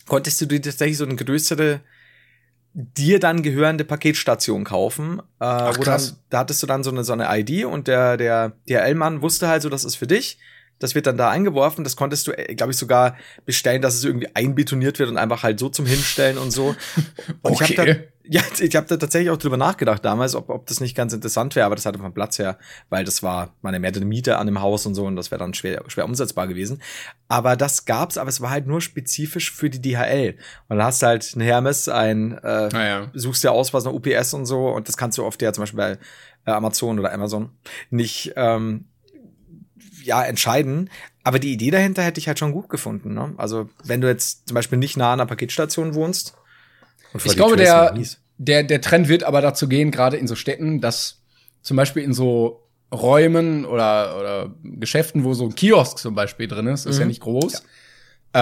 [0.05, 1.81] konntest du dir tatsächlich so eine größere
[2.73, 7.05] dir dann gehörende Paketstation kaufen, äh, Ach, wo dann, da hattest du dann so eine
[7.05, 10.37] so eine ID und der der DHL-Mann wusste halt so, das ist für dich
[10.79, 11.83] das wird dann da eingeworfen.
[11.83, 13.15] Das konntest du, äh, glaube ich, sogar
[13.45, 16.75] bestellen, dass es irgendwie einbetoniert wird und einfach halt so zum Hinstellen und so.
[17.41, 17.73] Und okay.
[17.73, 20.79] ich habe da, ja, ich habe da tatsächlich auch drüber nachgedacht damals, ob, ob das
[20.79, 22.57] nicht ganz interessant wäre, aber das hatte vom Platz her,
[22.89, 25.53] weil das war meine mehr Miete an dem Haus und so und das wäre dann
[25.53, 26.81] schwer, schwer umsetzbar gewesen.
[27.27, 30.37] Aber das gab's, aber es war halt nur spezifisch für die DHL.
[30.67, 33.11] Und dann hast du halt ein Hermes, ein, äh, ah, ja.
[33.13, 35.61] suchst dir aus, was eine UPS und so und das kannst du oft ja zum
[35.63, 35.97] Beispiel bei
[36.45, 37.51] äh, Amazon oder Amazon
[37.89, 38.85] nicht ähm,
[40.05, 40.89] ja, entscheiden.
[41.23, 43.13] Aber die Idee dahinter hätte ich halt schon gut gefunden.
[43.13, 43.33] Ne?
[43.37, 46.35] Also, wenn du jetzt zum Beispiel nicht nah an einer Paketstation wohnst.
[47.23, 47.97] ich glaube, der,
[48.37, 51.21] der, der Trend wird aber dazu gehen, gerade in so Städten, dass
[51.61, 52.61] zum Beispiel in so
[52.93, 57.01] Räumen oder, oder Geschäften, wo so ein Kiosk zum Beispiel drin ist, ist mhm.
[57.01, 57.59] ja nicht groß, ja.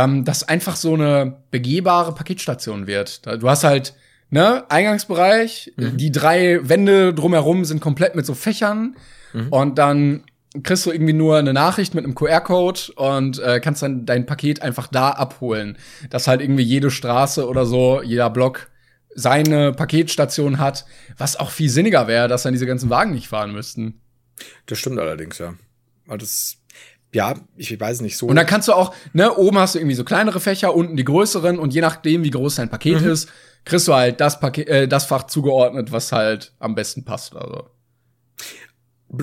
[0.03, 3.25] Ähm, dass einfach so eine begehbare Paketstation wird.
[3.39, 3.93] Du hast halt,
[4.31, 5.97] ne, Eingangsbereich, mhm.
[5.97, 8.95] die drei Wände drumherum sind komplett mit so Fächern
[9.33, 9.47] mhm.
[9.49, 10.23] und dann
[10.61, 14.61] kriegst du irgendwie nur eine Nachricht mit einem QR-Code und äh, kannst dann dein Paket
[14.61, 15.77] einfach da abholen.
[16.09, 18.69] Dass halt irgendwie jede Straße oder so, jeder Block
[19.15, 20.85] seine Paketstation hat,
[21.17, 24.01] was auch viel sinniger wäre, dass dann diese ganzen Wagen nicht fahren müssten.
[24.65, 25.55] Das stimmt allerdings, ja.
[26.07, 26.57] Aber das,
[27.13, 28.27] ja, ich weiß nicht so.
[28.27, 31.05] Und dann kannst du auch, ne, oben hast du irgendwie so kleinere Fächer, unten die
[31.05, 33.09] größeren und je nachdem, wie groß dein Paket mhm.
[33.09, 33.29] ist,
[33.65, 37.35] kriegst du halt das Paket, äh, das Fach zugeordnet, was halt am besten passt.
[37.35, 37.69] Also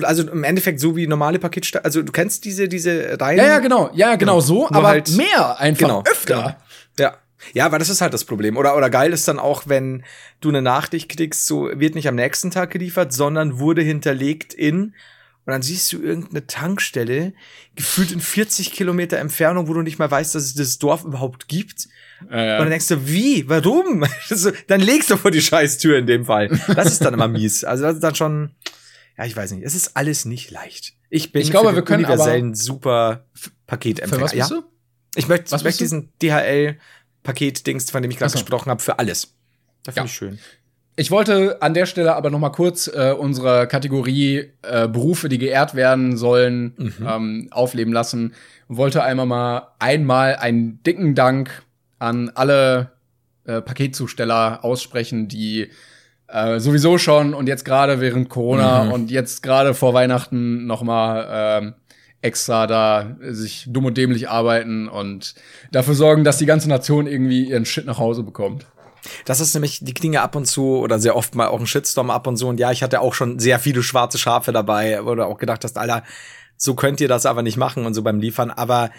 [0.03, 1.85] also im Endeffekt so wie normale Paketstationen.
[1.85, 3.37] Also du kennst diese diese Reihen.
[3.37, 3.89] Ja, ja, genau.
[3.93, 4.39] Ja, genau, genau.
[4.39, 6.35] so, aber halt mehr einfach genau, öfter.
[6.35, 7.09] Genau.
[7.11, 7.17] Ja.
[7.53, 8.55] Ja, aber das ist halt das Problem.
[8.55, 10.03] Oder, oder geil ist dann auch, wenn
[10.41, 14.93] du eine Nachricht kriegst, so wird nicht am nächsten Tag geliefert, sondern wurde hinterlegt in,
[15.45, 17.33] und dann siehst du irgendeine Tankstelle,
[17.75, 21.47] gefühlt in 40 Kilometer Entfernung, wo du nicht mal weißt, dass es das Dorf überhaupt
[21.47, 21.87] gibt.
[22.29, 22.53] Ja, ja.
[22.57, 23.49] Und dann denkst du, wie?
[23.49, 24.05] Warum?
[24.67, 26.59] dann legst du vor die Scheißtür in dem Fall.
[26.75, 27.63] Das ist dann immer mies.
[27.63, 28.51] Also das ist dann schon,
[29.17, 30.93] ja, ich weiß nicht, es ist alles nicht leicht.
[31.09, 33.25] Ich bin ich glaube, wir können universellen super
[33.67, 34.23] Paketempfänger.
[34.23, 34.47] was ja?
[34.47, 34.63] du?
[35.15, 36.77] Ich möchte, was möchte diesen DHL
[37.23, 39.33] Paket-Dings, von dem ich gerade gesprochen habe, für alles.
[39.83, 40.05] Das finde ja.
[40.05, 40.39] ich schön.
[40.95, 45.37] Ich wollte an der Stelle aber noch mal kurz äh, unsere Kategorie äh, Berufe, die
[45.37, 47.07] geehrt werden sollen, mhm.
[47.07, 48.33] ähm, aufleben lassen.
[48.67, 51.63] Wollte einmal mal einmal einen dicken Dank
[51.97, 52.91] an alle
[53.45, 55.69] äh, Paketzusteller aussprechen, die
[56.31, 58.91] äh, sowieso schon und jetzt gerade während Corona mhm.
[58.91, 61.73] und jetzt gerade vor Weihnachten noch mal ähm,
[62.21, 65.35] extra da sich dumm und dämlich arbeiten und
[65.71, 68.65] dafür sorgen, dass die ganze Nation irgendwie ihren Shit nach Hause bekommt.
[69.25, 72.11] Das ist nämlich die Klinge ab und zu oder sehr oft mal auch ein Shitstorm
[72.11, 72.47] ab und zu.
[72.47, 75.77] Und ja, ich hatte auch schon sehr viele schwarze Schafe dabei, oder auch gedacht hast,
[75.77, 76.03] Alter,
[76.55, 78.51] so könnt ihr das aber nicht machen und so beim Liefern.
[78.51, 78.91] Aber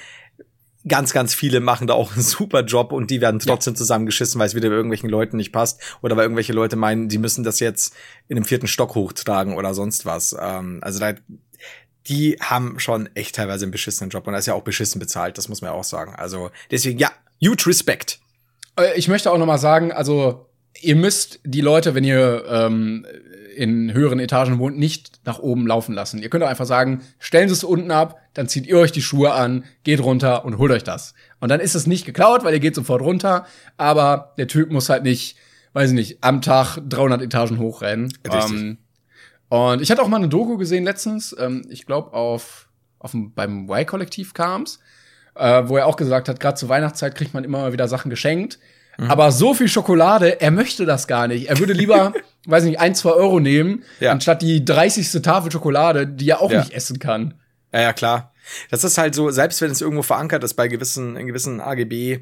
[0.87, 3.79] ganz, ganz viele machen da auch einen super Job und die werden trotzdem ja.
[3.79, 7.45] zusammengeschissen, weil es wieder irgendwelchen Leuten nicht passt oder weil irgendwelche Leute meinen, die müssen
[7.45, 7.95] das jetzt
[8.29, 10.37] in dem vierten Stock hochtragen oder sonst was.
[10.39, 11.15] Ähm, also da,
[12.09, 15.39] die haben schon echt teilweise einen beschissenen Job und das ist ja auch beschissen bezahlt,
[15.39, 16.15] das muss man ja auch sagen.
[16.17, 17.11] Also deswegen, ja,
[17.41, 18.19] huge respect.
[18.77, 20.47] Äh, ich möchte auch noch mal sagen, also
[20.81, 23.07] ihr müsst die Leute, wenn ihr ähm,
[23.55, 26.23] in höheren Etagen wohnt, nicht nach oben laufen lassen.
[26.23, 29.03] Ihr könnt auch einfach sagen, stellen Sie es unten ab, dann zieht ihr euch die
[29.03, 31.15] Schuhe an, geht runter und holt euch das.
[31.41, 33.47] Und dann ist es nicht geklaut, weil ihr geht sofort runter,
[33.77, 35.37] aber der Typ muss halt nicht,
[35.75, 38.13] weiß ich nicht, am Tag 300 Etagen hochrennen.
[38.31, 38.79] Ähm,
[39.49, 42.69] und ich hatte auch mal eine Doku gesehen letztens, ähm, ich glaube auf,
[42.99, 44.81] auf beim Y-Kollektiv kam's,
[45.35, 48.11] äh, wo er auch gesagt hat, gerade zur Weihnachtszeit kriegt man immer mal wieder Sachen
[48.11, 48.59] geschenkt.
[48.99, 49.11] Mhm.
[49.11, 51.49] Aber so viel Schokolade, er möchte das gar nicht.
[51.49, 52.13] Er würde lieber,
[52.47, 54.13] weiß nicht, ein, zwei Euro nehmen, ja.
[54.13, 55.23] anstatt die 30.
[55.23, 56.61] Tafel Schokolade, die er auch ja.
[56.61, 57.35] nicht essen kann.
[57.73, 58.33] Ja, ja, klar.
[58.71, 62.21] Das ist halt so, selbst wenn es irgendwo verankert ist bei gewissen, in gewissen AGB,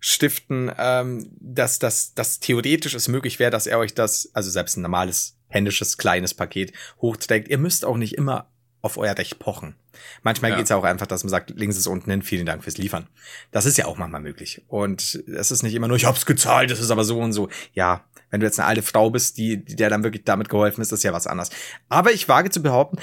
[0.00, 4.76] Stiften, ähm, dass das dass theoretisch es möglich wäre, dass er euch das, also selbst
[4.76, 7.48] ein normales händisches kleines Paket hochträgt.
[7.48, 8.50] Ihr müsst auch nicht immer
[8.82, 9.74] auf euer Recht pochen.
[10.22, 10.56] Manchmal ja.
[10.56, 13.06] geht's ja auch einfach, dass man sagt, links ist unten hin, vielen Dank fürs Liefern.
[13.50, 14.62] Das ist ja auch manchmal möglich.
[14.68, 17.48] Und es ist nicht immer nur, ich hab's gezahlt, das ist aber so und so.
[17.74, 20.80] Ja, wenn du jetzt eine alte Frau bist, die, die der dann wirklich damit geholfen
[20.80, 21.50] ist, ist ja was anderes.
[21.88, 22.98] Aber ich wage zu behaupten,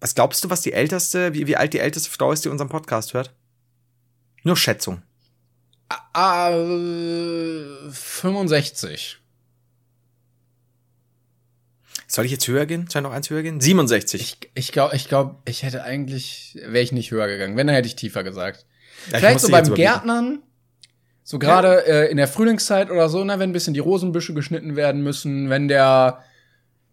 [0.00, 2.68] was glaubst du, was die älteste, wie, wie alt die älteste Frau ist, die unseren
[2.68, 3.32] Podcast hört?
[4.42, 5.02] Nur Schätzung.
[6.12, 6.50] Ah,
[7.90, 9.23] 65.
[12.14, 12.86] Soll ich jetzt höher gehen?
[12.88, 13.60] Soll ich noch eins höher gehen?
[13.60, 14.20] 67.
[14.20, 17.56] Ich, ich glaube, ich, glaub, ich hätte eigentlich, wäre ich nicht höher gegangen.
[17.56, 18.66] Wenn, dann hätte ich tiefer gesagt.
[19.10, 20.38] Ja, Vielleicht so beim Gärtnern,
[21.24, 21.94] so gerade ja.
[21.94, 25.50] äh, in der Frühlingszeit oder so, na, wenn ein bisschen die Rosenbüsche geschnitten werden müssen,
[25.50, 26.22] wenn der,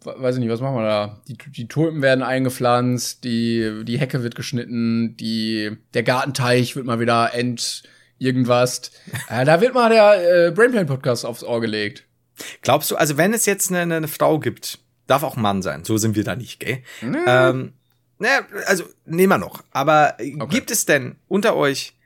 [0.03, 1.22] weiß ich nicht, was machen wir da?
[1.28, 6.99] Die, die Tulpen werden eingepflanzt, die, die Hecke wird geschnitten, die, der Gartenteich wird mal
[6.99, 7.84] wieder ent
[8.17, 8.89] irgendwas.
[9.30, 12.05] äh, da wird mal der äh, Brainplane Podcast aufs Ohr gelegt.
[12.63, 15.84] Glaubst du, also wenn es jetzt eine, eine Frau gibt, Darf auch Mann sein.
[15.84, 16.84] So sind wir da nicht, gell?
[17.02, 17.18] Nee.
[17.26, 17.74] Ähm,
[18.20, 19.64] naja, also nehmen wir noch.
[19.72, 20.47] Aber okay.
[20.47, 21.97] gibt es denn unter euch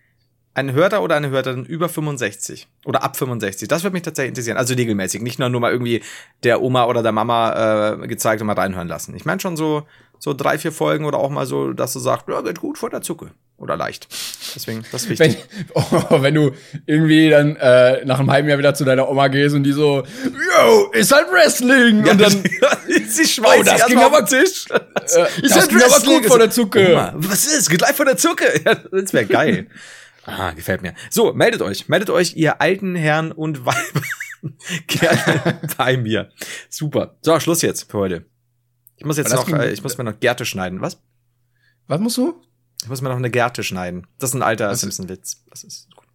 [0.55, 3.67] einen Hörer oder eine Hörerin über 65 oder ab 65?
[3.67, 4.57] Das würde mich tatsächlich interessieren.
[4.57, 6.01] Also regelmäßig, nicht nur nur mal irgendwie
[6.43, 9.15] der Oma oder der Mama äh, gezeigt und mal reinhören lassen.
[9.15, 9.85] Ich meine schon so
[10.19, 12.89] so drei, vier Folgen oder auch mal so, dass du sagst, ja, geht gut vor
[12.89, 13.31] der Zucke.
[13.57, 14.07] Oder leicht.
[14.53, 15.37] Deswegen, das ist wichtig.
[15.73, 16.51] Wenn, oh, wenn du
[16.85, 20.03] irgendwie dann äh, nach einem halben Jahr wieder zu deiner Oma gehst und die so,
[20.23, 22.05] yo, ist halt Wrestling.
[22.05, 22.31] Ja, und dann,
[23.07, 24.65] sie schmeißt oh, das ging aber Tisch.
[24.69, 26.91] Äh, ist halt Wrestling gut vor der Zucke.
[26.91, 27.69] Oma, was ist?
[27.69, 28.45] Geht gleich vor der Zucke.
[28.65, 29.67] Ja, das wäre geil.
[30.25, 30.93] Ah, gefällt mir.
[31.09, 31.87] So, meldet euch.
[31.87, 34.01] Meldet euch, ihr alten Herren und Weiber.
[34.87, 36.31] Gerne bei mir.
[36.69, 37.17] Super.
[37.21, 38.25] So, Schluss jetzt für heute.
[38.97, 40.81] Ich muss jetzt noch, äh, ich muss mir noch Gärte schneiden.
[40.81, 41.01] Was?
[41.87, 42.41] Was musst du?
[42.81, 44.07] Ich muss mir noch eine Gärte schneiden.
[44.19, 45.43] Das ist ein alter Simpson-Witz.
[45.49, 46.05] Das ist gut.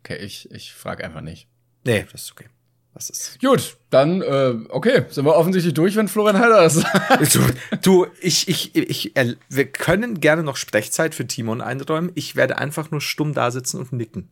[0.00, 1.48] Okay, ich, ich frage einfach nicht.
[1.84, 2.48] Nee, das ist okay.
[2.94, 6.74] Das ist Gut, dann, äh, okay, sind wir offensichtlich durch, wenn Florian Heider das
[7.08, 7.34] sagt.
[7.34, 7.40] Du,
[7.82, 12.10] du, ich, ich, ich, äh, wir können gerne noch Sprechzeit für Timon einräumen.
[12.14, 14.30] Ich werde einfach nur stumm da sitzen und nicken.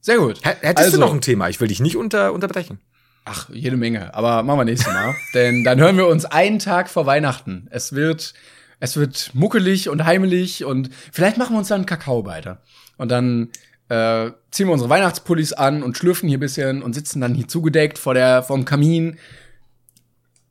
[0.00, 0.40] Sehr gut.
[0.42, 1.48] Hättest also, du noch ein Thema?
[1.48, 2.80] Ich will dich nicht unter, unterbrechen.
[3.24, 4.14] Ach, jede Menge.
[4.14, 5.14] Aber machen wir nächstes Mal.
[5.34, 7.68] Denn dann hören wir uns einen Tag vor Weihnachten.
[7.70, 8.34] Es wird,
[8.80, 12.62] es wird muckelig und heimelig und vielleicht machen wir uns dann einen Kakao weiter.
[12.96, 13.50] Und dann
[13.88, 17.48] äh, ziehen wir unsere Weihnachtspullis an und schlürfen hier ein bisschen und sitzen dann hier
[17.48, 19.18] zugedeckt vor der, vom Kamin.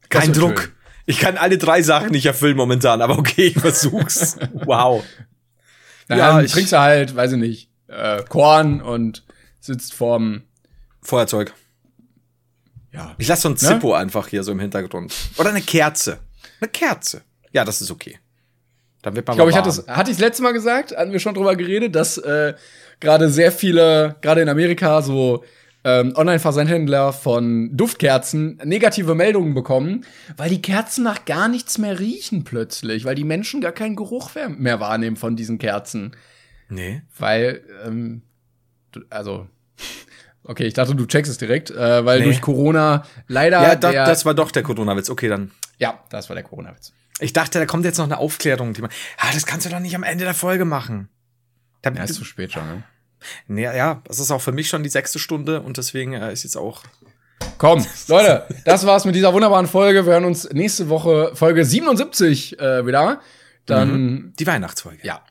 [0.10, 0.62] Kein Druck.
[0.62, 0.72] Schön.
[1.06, 4.38] Ich kann alle drei Sachen nicht erfüllen momentan, aber okay, ich versuch's.
[4.54, 5.04] wow.
[6.08, 9.24] Dann ja, ich trinkst du halt, weiß ich nicht, äh, Korn und
[9.60, 10.44] sitzt vorm
[11.02, 11.54] Feuerzeug.
[12.92, 13.16] Ja.
[13.18, 13.58] Ich lasse so ein ne?
[13.58, 13.98] Zippo ne?
[13.98, 15.14] einfach hier so im Hintergrund.
[15.38, 16.20] Oder eine Kerze.
[16.60, 17.22] Eine Kerze.
[17.52, 18.20] Ja, das ist okay.
[19.02, 21.12] Dann wird man Ich glaube, ich hatte es hatte ich das letzte Mal gesagt, hatten
[21.12, 22.54] wir schon drüber geredet, dass äh,
[23.02, 25.44] gerade sehr viele, gerade in Amerika, so
[25.84, 30.06] ähm, Online-Versandhändler von Duftkerzen negative Meldungen bekommen,
[30.38, 34.32] weil die Kerzen nach gar nichts mehr riechen plötzlich, weil die Menschen gar keinen Geruch
[34.58, 36.16] mehr wahrnehmen von diesen Kerzen.
[36.70, 37.02] Nee.
[37.18, 38.22] Weil, ähm,
[39.10, 39.48] also
[40.44, 42.26] Okay, ich dachte, du checkst es direkt, äh, weil nee.
[42.26, 43.62] durch Corona leider.
[43.62, 45.10] Ja, da, das war doch der Corona-Witz.
[45.10, 45.52] Okay, dann.
[45.78, 46.94] Ja, das war der Corona-Witz.
[47.20, 48.74] Ich dachte, da kommt jetzt noch eine Aufklärung.
[48.74, 51.10] Die man, ah, das kannst du doch nicht am Ende der Folge machen.
[51.82, 52.84] Da, ja, ist zu spät schon, ne?
[53.48, 56.44] Nee, ja, das ist auch für mich schon die sechste Stunde und deswegen äh, ist
[56.44, 56.84] jetzt auch.
[57.58, 60.06] Komm, Leute, das war's mit dieser wunderbaren Folge.
[60.06, 63.22] Wir hören uns nächste Woche Folge 77 äh, wieder.
[63.66, 64.34] Dann mhm.
[64.40, 65.06] die Weihnachtsfolge.
[65.06, 65.24] Ja.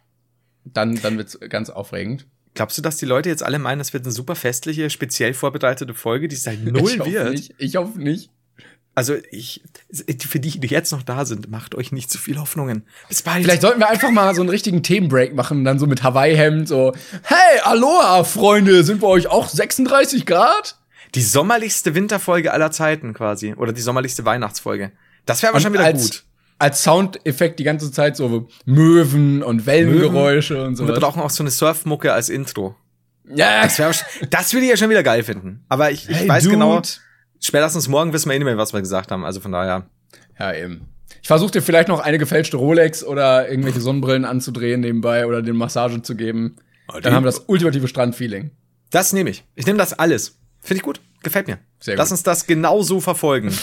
[0.65, 2.27] Dann, dann wird's ganz aufregend.
[2.55, 5.95] Glaubst du, dass die Leute jetzt alle meinen, das wird eine super festliche, speziell vorbereitete
[5.95, 7.31] Folge, die es halt null ich wird?
[7.31, 7.55] Nicht.
[7.59, 8.31] Ich hoffe nicht.
[8.95, 9.63] Also ich,
[10.27, 12.85] für die, die jetzt noch da sind, macht euch nicht zu viel Hoffnungen.
[13.09, 13.45] Bis bald.
[13.45, 16.93] Vielleicht sollten wir einfach mal so einen richtigen Themenbreak machen, dann so mit Hawaii-Hemd, so,
[17.23, 20.77] hey, Aloha, Freunde, sind bei euch auch 36 Grad?
[21.15, 23.55] Die sommerlichste Winterfolge aller Zeiten quasi.
[23.55, 24.93] Oder die sommerlichste Weihnachtsfolge.
[25.25, 26.25] Das wäre wahrscheinlich wieder als, gut.
[26.59, 30.69] Als Soundeffekt die ganze Zeit so Möwen und Wellengeräusche Möwen.
[30.69, 30.83] und so.
[30.83, 32.77] Und wir brauchen auch so eine Surfmucke als Intro.
[33.35, 33.63] Ja.
[33.63, 33.93] Das, wär,
[34.29, 35.65] das würde ich ja schon wieder geil finden.
[35.69, 36.55] Aber ich, ich hey, weiß Dude.
[36.55, 36.83] genau,
[37.41, 39.25] spätestens morgen wissen wir eh nicht mehr, was wir gesagt haben.
[39.25, 39.87] Also von daher.
[40.39, 40.89] Ja, eben.
[41.23, 45.57] Ich versuche dir vielleicht noch eine gefälschte Rolex oder irgendwelche Sonnenbrillen anzudrehen nebenbei oder den
[45.57, 46.57] Massage zu geben.
[47.03, 48.51] Dann haben wir das ultimative Strandfeeling.
[48.91, 49.45] Das nehme ich.
[49.55, 50.39] Ich nehme das alles.
[50.61, 51.01] Finde ich gut.
[51.23, 51.59] Gefällt mir.
[51.79, 51.99] Sehr gut.
[51.99, 53.51] Lass uns das genauso verfolgen.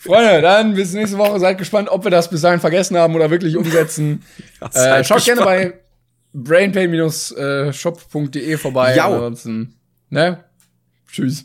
[0.00, 1.38] Freunde, dann bis nächste Woche.
[1.38, 4.24] Seid gespannt, ob wir das bis dahin vergessen haben oder wirklich umsetzen.
[4.74, 5.38] ja, äh, schaut gespannt.
[5.38, 5.74] gerne bei
[6.32, 8.96] brainpay-shop.de vorbei.
[8.96, 9.06] Ja.
[9.06, 9.76] Ansonsten,
[10.10, 10.42] ne?
[11.10, 11.44] Tschüss.